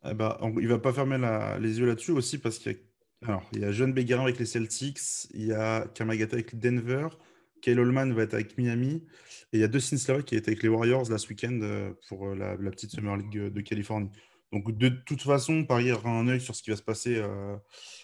Eh 0.10 0.14
ben, 0.14 0.38
il 0.60 0.68
va 0.68 0.80
pas 0.80 0.94
fermer 0.94 1.18
les 1.60 1.80
yeux 1.80 1.86
là-dessus 1.86 2.12
aussi 2.12 2.38
parce 2.38 2.60
qu'il 2.60 2.74
y 2.74 2.76
a, 2.76 2.78
alors, 3.28 3.44
il 3.54 3.62
y 3.62 3.66
a 3.66 3.72
John 3.72 3.94
Begarin 3.94 4.24
avec 4.24 4.38
les 4.40 4.46
Celtics, 4.46 5.00
il 5.34 5.46
y 5.46 5.54
a 5.54 5.88
Kamagata 5.96 6.36
avec 6.36 6.60
Denver, 6.60 7.08
Kyle 7.62 7.80
Holman 7.80 8.14
va 8.14 8.24
être 8.24 8.36
avec 8.36 8.58
Miami, 8.58 9.04
et 9.52 9.58
il 9.58 9.60
y 9.60 9.64
a 9.64 9.68
Dustin 9.68 9.98
Slava 9.98 10.22
qui 10.22 10.36
est 10.36 10.48
avec 10.48 10.62
les 10.62 10.70
Warriors 10.70 11.08
ce 11.08 11.28
week-end 11.28 11.60
euh, 11.64 11.92
pour 12.08 12.28
euh, 12.28 12.36
la, 12.36 12.72
petite 12.72 12.92
Summer 12.92 13.18
League 13.18 13.38
euh, 13.38 13.50
de 13.50 13.62
Californie. 13.62 14.12
Donc 14.52 14.78
de 14.78 14.90
toute 14.90 15.22
façon, 15.22 15.66
Paris 15.66 15.92
aura 15.92 16.12
un 16.12 16.28
œil 16.28 16.40
sur 16.40 16.56
ce 16.56 16.62
qui 16.62 16.70
va 16.70 16.76
se 16.76 16.84
passer 16.84 17.22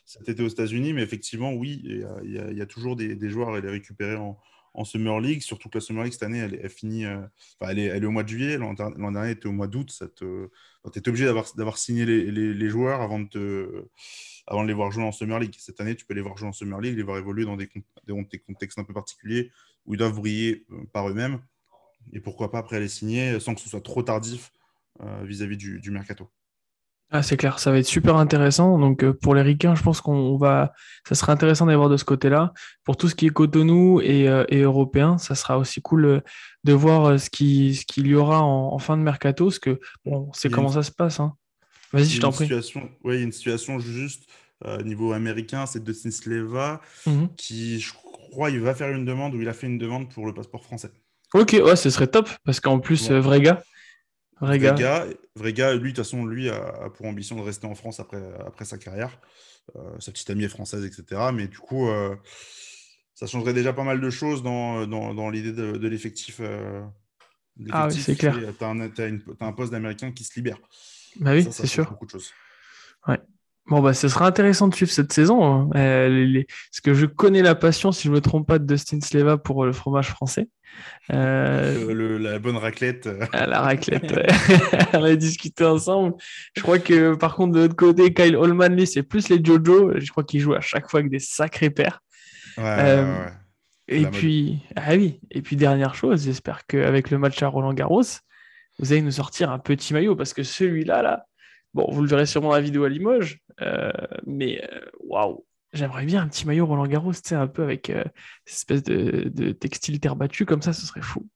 cet 0.06 0.28
été 0.28 0.44
aux 0.44 0.48
États-Unis, 0.50 0.92
mais 0.92 1.04
effectivement, 1.04 1.54
oui, 1.54 1.82
il 1.84 2.58
y 2.58 2.62
a 2.62 2.66
toujours 2.66 2.98
des, 2.98 3.16
des 3.16 3.30
joueurs 3.30 3.54
à 3.54 3.62
les 3.62 3.70
récupérer 3.70 4.16
en, 4.16 4.38
en 4.74 4.86
Summer 4.86 5.20
League, 5.20 5.42
surtout 5.42 5.70
que 5.70 5.78
la 5.78 5.82
Summer 5.82 6.04
League 6.04 6.14
cette 6.14 6.24
année, 6.24 6.40
elle, 6.40 6.70
finit, 6.70 7.06
euh, 7.06 7.20
elle, 7.62 7.80
est, 7.80 7.86
elle 7.86 8.04
est 8.04 8.06
au 8.08 8.12
mois 8.12 8.24
de 8.24 8.30
juillet, 8.30 8.58
l'an 8.58 8.74
der- 8.74 8.92
l'an 8.92 9.12
dernier 9.12 9.32
était 9.32 9.48
au 9.48 9.52
mois 9.52 9.68
d'août, 9.68 9.92
tu 10.16 10.26
es 10.26 11.10
obligé 11.10 11.26
d'avoir 11.26 11.78
signé 11.78 12.06
les, 12.06 12.32
les- 12.32 12.70
joueurs 12.70 13.02
avant 13.02 13.20
de, 13.20 13.90
avant 14.48 14.64
de 14.64 14.68
les 14.68 14.74
voir 14.74 14.92
jouer 14.92 15.04
en 15.04 15.12
Summer 15.12 15.40
League. 15.40 15.56
Cette 15.58 15.82
année, 15.82 15.96
tu 15.96 16.06
peux 16.06 16.14
les 16.14 16.22
voir 16.22 16.38
jouer 16.38 16.48
en 16.48 16.54
Summer 16.54 16.80
League, 16.80 16.96
les 16.96 17.04
voir 17.04 17.18
évoluer 17.18 17.46
dans 17.46 17.58
des, 17.58 17.70
des 18.08 18.40
contextes 18.40 18.80
un 18.80 18.84
peu 18.84 18.94
particuliers 18.94 19.52
où 19.86 19.94
ils 19.94 19.98
doivent 19.98 20.16
briller 20.16 20.66
euh, 20.72 20.84
par 20.94 21.10
eux-mêmes. 21.10 21.40
Et 22.14 22.20
pourquoi 22.20 22.52
pas 22.52 22.60
après 22.60 22.80
les 22.80 22.88
signer 22.90 23.40
sans 23.40 23.56
que 23.56 23.62
ce 23.62 23.70
soit 23.70 23.82
trop 23.82 24.04
tardif 24.04 24.52
euh, 25.02 25.24
vis-à-vis 25.26 25.58
du, 25.58 25.80
du 25.80 25.92
mercato. 25.92 26.30
Ah, 27.13 27.21
c'est 27.24 27.36
clair, 27.36 27.60
ça 27.60 27.71
va 27.71 27.78
être 27.80 27.86
super 27.86 28.15
intéressant. 28.15 28.80
Donc, 28.80 29.04
euh, 29.04 29.12
pour 29.13 29.36
les 29.36 29.41
Ricains, 29.41 29.76
je 29.76 29.84
pense 29.84 30.00
qu'on 30.00 30.38
va, 30.38 30.71
ça 31.06 31.13
sera 31.13 31.34
intéressant 31.34 31.65
d'aller 31.65 31.76
voir 31.78 31.89
de 31.89 31.97
ce 31.97 32.06
côté-là. 32.06 32.54
Pour 32.86 32.95
tout 32.95 33.10
ce 33.10 33.15
qui 33.15 33.26
est 33.26 33.30
Cotonou 33.32 34.00
et, 34.00 34.30
euh, 34.30 34.45
et 34.47 34.62
européen, 34.62 35.17
ça 35.17 35.36
sera 35.36 35.58
aussi 35.58 35.82
cool 35.82 36.06
euh, 36.06 36.19
de 36.63 36.71
voir 36.71 37.19
ce 37.19 37.30
qui, 37.30 37.76
ce 37.76 37.86
qu'il 37.86 38.08
y 38.08 38.15
aura 38.15 38.41
en, 38.41 38.74
en 38.74 38.80
fin 38.80 38.95
de 38.97 39.02
mercato, 39.04 39.45
parce 39.45 39.60
que 39.60 39.80
bon, 40.06 40.28
on 40.30 40.34
sait 40.34 40.50
comment 40.50 40.69
une- 40.69 40.74
ça 40.76 40.84
se 40.84 40.91
passe. 40.91 41.19
Hein. 41.19 41.34
Vas-y, 41.91 42.06
je 42.06 42.21
t'en 42.21 42.32
prie. 42.32 42.45
situation, 42.45 42.89
ouais, 43.04 43.15
il 43.15 43.19
y 43.19 43.21
a 43.21 43.26
une 43.26 43.34
situation 43.34 43.78
juste 43.80 44.24
au 44.63 44.82
niveau 44.84 45.12
américain, 45.12 45.65
c'est 45.65 45.84
Dustin 45.84 46.12
Sleva 46.12 46.80
Mhm. 47.08 47.30
qui, 47.36 47.80
je 47.80 47.91
crois, 47.93 48.52
il 48.52 48.60
va 48.62 48.74
faire 48.76 48.95
une 48.95 49.04
demande 49.06 49.34
ou 49.34 49.41
il 49.41 49.50
a 49.50 49.54
fait 49.54 49.65
une 49.67 49.80
demande 49.80 50.08
pour 50.13 50.26
le 50.28 50.34
passeport 50.36 50.63
français. 50.63 50.91
Ok, 51.34 51.58
ouais, 51.62 51.76
ce 51.76 51.89
serait 51.89 52.08
top, 52.08 52.30
parce 52.45 52.60
qu'en 52.60 52.80
plus, 52.80 53.10
vrai 53.12 53.41
gars. 53.41 53.62
Gars, 55.54 55.73
lui, 55.75 55.82
de 55.82 55.88
toute 55.88 55.97
façon, 55.97 56.25
lui 56.25 56.49
a, 56.49 56.89
pour 56.95 57.06
ambition 57.06 57.36
de 57.36 57.41
rester 57.41 57.67
en 57.67 57.75
France 57.75 57.99
après, 57.99 58.21
après 58.45 58.65
sa 58.65 58.77
carrière. 58.77 59.19
Euh, 59.75 59.99
sa 59.99 60.12
petite 60.12 60.30
amie 60.30 60.43
est 60.43 60.49
française, 60.49 60.86
etc. 60.86 61.21
Mais 61.34 61.47
du 61.47 61.60
coup, 61.60 61.88
euh, 61.89 62.15
ça 63.13 63.27
changerait 63.27 63.54
déjà 63.54 63.73
pas 63.73 63.84
mal 63.84 64.01
de 64.01 64.10
choses 64.10 64.43
dans, 64.43 64.88
dans, 64.88 65.13
dans 65.13 65.30
l'idée 65.30 65.54
de, 65.54 65.73
de 65.73 65.88
l'effectif. 65.88 66.39
euh, 66.39 66.84
Ah 67.71 67.88
oui, 67.88 67.93
c'est 67.93 68.15
clair. 68.15 68.38
Et 68.38 68.54
T'as 68.54 68.69
un, 68.71 69.54
poste 69.54 69.71
d'américain 69.71 70.12
qui 70.12 70.23
se 70.23 70.36
libère. 70.36 70.58
Bah 71.19 71.34
oui, 71.34 71.47
c'est 71.51 71.67
sûr. 71.67 71.89
Beaucoup 71.89 72.06
de 72.06 72.12
choses. 72.12 72.32
Bon, 73.67 73.80
bah, 73.82 73.93
ce 73.93 74.08
sera 74.08 74.26
intéressant 74.28 74.67
de 74.67 74.76
suivre 74.76 74.91
cette 74.91 75.13
saison. 75.13 75.43
hein. 75.45 75.69
Euh, 75.76 76.10
les- 76.10 76.26
les- 76.28 76.45
Parce 76.45 76.82
que 76.84 76.93
je 76.93 77.06
connais 77.06 77.41
la 77.41 77.56
passion, 77.56 77.91
si 77.91 78.04
je 78.04 78.10
ne 78.10 78.15
me 78.15 78.21
trompe 78.21 78.47
pas, 78.47 78.60
de 78.60 78.65
Dustin 78.65 79.00
Sleva 79.02 79.38
pour 79.38 79.65
le 79.65 79.71
fromage 79.71 80.10
français. 80.10 80.47
Euh, 81.13 81.89
Euh, 81.89 81.93
le- 81.93 82.17
la 82.17 82.39
bonne 82.39 82.58
raclette. 82.58 83.08
euh, 83.08 83.26
à 83.34 83.45
la 83.45 83.62
raclette, 83.62 84.12
ouais. 84.12 84.28
On 84.93 85.04
a 85.04 85.15
discuté 85.15 85.63
ensemble. 85.65 86.15
Je 86.56 86.62
crois 86.62 86.80
que, 86.80 87.15
par 87.15 87.36
contre, 87.36 87.54
de 87.54 87.60
l'autre 87.62 87.76
côté, 87.76 88.13
Kyle 88.13 88.36
Holman, 88.36 88.76
lui, 88.76 88.88
c'est 88.88 89.04
plus 89.04 89.30
les 89.30 89.43
Jojo. 89.43 89.91
Je 90.00 90.10
crois 90.12 90.24
qu'il 90.24 90.39
joue 90.39 90.54
à 90.54 90.62
chaque 90.62 90.89
fois 90.89 91.00
avec 91.02 91.12
des 91.12 91.19
sacrés 91.19 91.69
paires. 91.69 92.02
ouais, 92.58 92.63
Euh, 92.65 93.04
ouais, 93.06 93.19
ouais. 93.26 93.32
Et 93.88 94.00
la 94.00 94.10
mode. 94.10 94.13
puis, 94.19 94.60
ah 94.76 94.95
oui, 94.95 95.19
et 95.32 95.41
puis 95.41 95.56
dernière 95.56 95.95
chose, 95.95 96.24
j'espère 96.24 96.65
qu'avec 96.65 97.10
le 97.12 97.17
match 97.17 97.41
à 97.43 97.47
Roland 97.47 97.74
Garros, 97.74 98.04
vous 98.80 98.91
allez 98.93 99.02
nous 99.02 99.12
sortir 99.12 99.52
un 99.52 99.60
petit 99.60 99.93
maillot 99.93 100.15
parce 100.15 100.34
que 100.34 100.43
celui-là, 100.43 101.02
là, 101.02 101.26
bon, 101.74 101.88
vous 101.92 102.02
le 102.02 102.08
verrez 102.08 102.26
sûrement 102.26 102.50
dans 102.50 102.56
la 102.56 102.62
vidéo 102.62 102.84
à 102.84 102.90
Limoges, 102.90 103.40
euh, 103.62 103.92
mais 104.26 104.64
euh, 104.72 104.82
waouh, 105.02 105.46
j'aimerais 105.74 106.06
bien 106.06 106.22
un 106.24 106.28
petit 106.28 106.46
maillot 106.46 106.66
Roland 106.66 106.88
Garros, 106.88 107.14
tu 107.14 107.22
sais, 107.24 107.36
un 107.36 107.48
peu 107.48 107.64
avec 107.64 107.90
euh, 107.90 108.04
cette 108.46 108.72
espèce 108.72 108.84
de, 108.84 109.30
de 109.30 109.52
textile 109.52 110.00
terre 110.00 110.16
battue 110.16 110.46
comme 110.46 110.62
ça, 110.62 110.74
ce 110.74 110.86
serait 110.86 111.02
fou. 111.02 111.28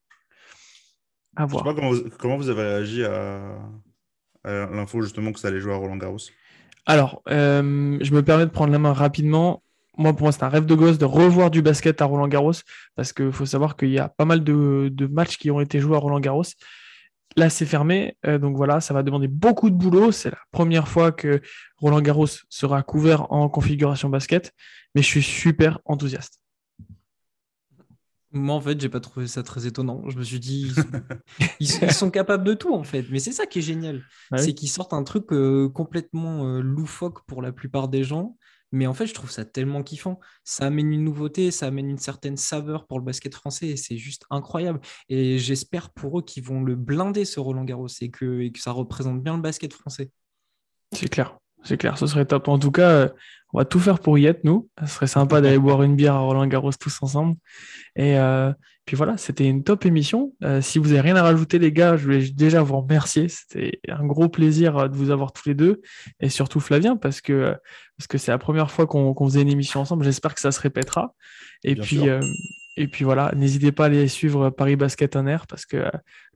À 1.36 1.44
Je 1.44 1.48
sais 1.48 1.52
voir. 1.52 1.64
pas 1.64 1.74
comment 1.74 1.92
vous, 1.92 2.10
comment 2.18 2.38
vous 2.38 2.50
avez 2.50 2.62
réagi 2.64 3.04
à, 3.04 3.58
à 4.44 4.66
l'info 4.72 5.02
justement 5.02 5.32
que 5.34 5.40
ça 5.40 5.50
allait 5.50 5.60
jouer 5.60 5.74
à 5.74 5.78
Roland 5.78 5.98
Garros. 5.98 6.18
Alors, 6.86 7.22
euh, 7.30 7.98
je 8.02 8.14
me 8.14 8.22
permets 8.22 8.46
de 8.46 8.52
prendre 8.52 8.72
la 8.72 8.80
main 8.80 8.94
rapidement. 8.94 9.64
Moi, 9.98 10.14
pour 10.14 10.24
moi, 10.24 10.32
c'est 10.32 10.44
un 10.44 10.50
rêve 10.50 10.66
de 10.66 10.76
gosse 10.76 10.98
de 10.98 11.06
revoir 11.06 11.50
du 11.50 11.62
basket 11.62 12.02
à 12.02 12.06
Roland 12.06 12.28
Garros 12.28 12.52
parce 12.96 13.12
qu'il 13.12 13.32
faut 13.32 13.46
savoir 13.46 13.76
qu'il 13.76 13.90
y 13.90 14.00
a 14.00 14.10
pas 14.10 14.26
mal 14.26 14.44
de, 14.44 14.90
de 14.92 15.08
matchs 15.08 15.38
qui 15.38 15.50
ont 15.52 15.62
été 15.62 15.80
joués 15.80 15.96
à 15.96 16.00
Roland 16.00 16.20
Garros. 16.20 16.44
Là, 17.36 17.50
c'est 17.50 17.66
fermé. 17.66 18.18
donc 18.24 18.56
voilà, 18.58 18.80
ça 18.82 18.94
va 18.94 19.04
demander 19.04 19.28
beaucoup 19.28 19.70
de 19.70 19.76
boulot. 19.76 20.12
C'est 20.12 20.32
la 20.32 20.40
première 20.52 20.88
fois 20.88 21.12
que 21.12 21.42
Roland 21.78 22.02
Garros 22.02 22.28
sera 22.50 22.84
couvert 22.84 23.32
en 23.32 23.50
configuration 23.50 24.10
basket. 24.10 24.54
Mais 24.96 25.02
je 25.02 25.08
suis 25.08 25.24
super 25.24 25.80
enthousiaste. 25.86 26.40
Moi, 28.36 28.54
en 28.54 28.60
fait, 28.60 28.80
j'ai 28.80 28.90
pas 28.90 29.00
trouvé 29.00 29.28
ça 29.28 29.44
très 29.44 29.66
étonnant. 29.66 30.04
Je 30.10 30.18
me 30.18 30.24
suis 30.24 30.42
dit, 30.42 30.70
ils 31.62 31.70
sont, 31.70 32.10
capables 32.12 32.44
de 32.44 32.54
tout, 32.54 32.74
en 32.74 32.84
fait. 32.84 33.06
Mais 33.10 33.20
c'est 33.20 33.32
ça 33.32 33.46
qui 33.46 33.60
est 33.60 33.62
génial. 33.62 34.04
C'est 34.36 34.54
qu'ils 34.54 34.70
sortent 34.70 34.94
un 34.94 35.04
truc 35.04 35.32
euh, 35.32 35.70
complètement 35.70 36.46
euh, 36.46 36.60
loufoque 36.60 37.26
pour 37.28 37.42
la 37.42 37.54
plupart 37.54 37.88
des 37.88 38.04
gens. 38.04 38.36
Mais 38.76 38.88
en 38.88 38.94
fait, 38.94 39.08
je 39.08 39.14
trouve 39.14 39.32
ça 39.32 39.46
tellement 39.46 39.84
kiffant. 39.84 40.20
Ça 40.44 40.66
amène 40.66 40.92
une 40.92 41.06
nouveauté, 41.06 41.50
ça 41.50 41.68
amène 41.68 41.90
une 41.90 41.98
certaine 41.98 42.36
saveur 42.36 42.88
pour 42.88 43.00
le 43.00 43.06
basket 43.06 43.34
français. 43.34 43.70
Et 43.70 43.78
c'est 43.78 43.98
juste 43.98 44.26
incroyable. 44.30 44.82
Et 45.08 45.40
j'espère 45.40 45.92
pour 45.92 46.20
eux 46.20 46.22
qu'ils 46.22 46.44
vont 46.44 46.62
le 46.62 46.76
blinder, 46.76 47.24
ce 47.24 47.40
Roland 47.40 47.64
Garros, 47.64 47.88
et 48.02 48.12
que, 48.12 48.42
et 48.42 48.52
que 48.52 48.60
ça 48.60 48.72
représente 48.72 49.24
bien 49.24 49.38
le 49.38 49.42
basket 49.42 49.72
français. 49.72 50.12
C'est 50.92 51.08
clair. 51.08 51.38
C'est 51.66 51.78
clair, 51.78 51.98
ce 51.98 52.06
serait 52.06 52.26
top. 52.26 52.48
En 52.48 52.60
tout 52.60 52.72
cas, 52.72 52.90
euh, 52.90 53.10
on 53.52 53.58
va 53.58 53.66
tout 53.66 53.80
faire 53.80 54.00
pour 54.00 54.18
y 54.20 54.28
être, 54.28 54.44
nous. 54.44 54.70
Ce 54.82 54.88
serait 54.88 55.08
sympa 55.08 55.42
d'aller 55.42 55.58
boire 55.60 55.82
une 55.84 55.96
bière 55.96 56.14
à 56.14 56.20
Roland 56.20 56.46
Garros 56.46 56.72
tous 56.80 57.02
ensemble. 57.02 57.36
Et 57.96 58.18
euh, 58.20 58.54
puis 58.86 58.96
voilà, 58.96 59.18
c'était 59.18 59.46
une 59.46 59.64
top 59.64 59.86
émission. 59.86 60.34
Euh, 60.44 60.62
si 60.62 60.78
vous 60.78 60.90
n'avez 60.90 61.02
rien 61.02 61.16
à 61.16 61.24
rajouter, 61.24 61.58
les 61.58 61.72
gars, 61.72 61.98
je 61.98 62.04
voulais 62.04 62.30
déjà 62.30 62.62
vous 62.62 62.80
remercier. 62.80 63.28
C'était 63.30 63.80
un 63.90 64.06
gros 64.06 64.30
plaisir 64.30 64.90
de 64.90 64.96
vous 64.96 65.10
avoir 65.10 65.34
tous 65.34 65.50
les 65.50 65.56
deux. 65.56 65.82
Et 66.20 66.30
surtout 66.30 66.60
Flavien, 66.60 66.98
parce 66.98 67.20
que 67.20 67.56
parce 67.98 68.08
que 68.08 68.20
c'est 68.20 68.32
la 68.32 68.38
première 68.38 68.70
fois 68.70 68.86
qu'on 68.86 69.16
faisait 69.26 69.42
une 69.42 69.50
émission 69.50 69.80
ensemble. 69.80 70.06
J'espère 70.06 70.36
que 70.36 70.42
ça 70.42 70.52
se 70.52 70.60
répétera. 70.62 71.16
Et 71.64 71.76
puis. 71.76 72.02
et 72.78 72.88
puis 72.88 73.06
voilà, 73.06 73.32
n'hésitez 73.36 73.72
pas 73.72 73.84
à 73.84 73.88
aller 73.88 74.08
suivre 74.10 74.50
Paris 74.50 74.76
Basket 74.76 75.16
en 75.16 75.26
Air 75.26 75.48
parce 75.48 75.66
que 75.66 75.86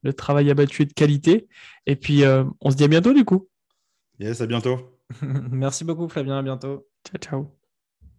le 0.04 0.14
travail 0.14 0.50
abattu 0.50 0.84
est 0.84 0.86
de 0.86 0.94
qualité. 0.94 1.48
Et 1.86 1.98
puis, 1.98 2.24
on 2.62 2.72
se 2.72 2.78
dit 2.78 2.86
à 2.86 2.88
bientôt 2.88 3.14
du 3.14 3.26
coup. 3.26 3.48
Yes, 4.20 4.42
à 4.42 4.48
bientôt. 4.48 4.99
Merci 5.52 5.84
beaucoup, 5.84 6.08
Flavien. 6.10 6.38
À 6.38 6.42
bientôt. 6.44 6.88
Ciao, 7.06 7.20
ciao. 7.20 7.59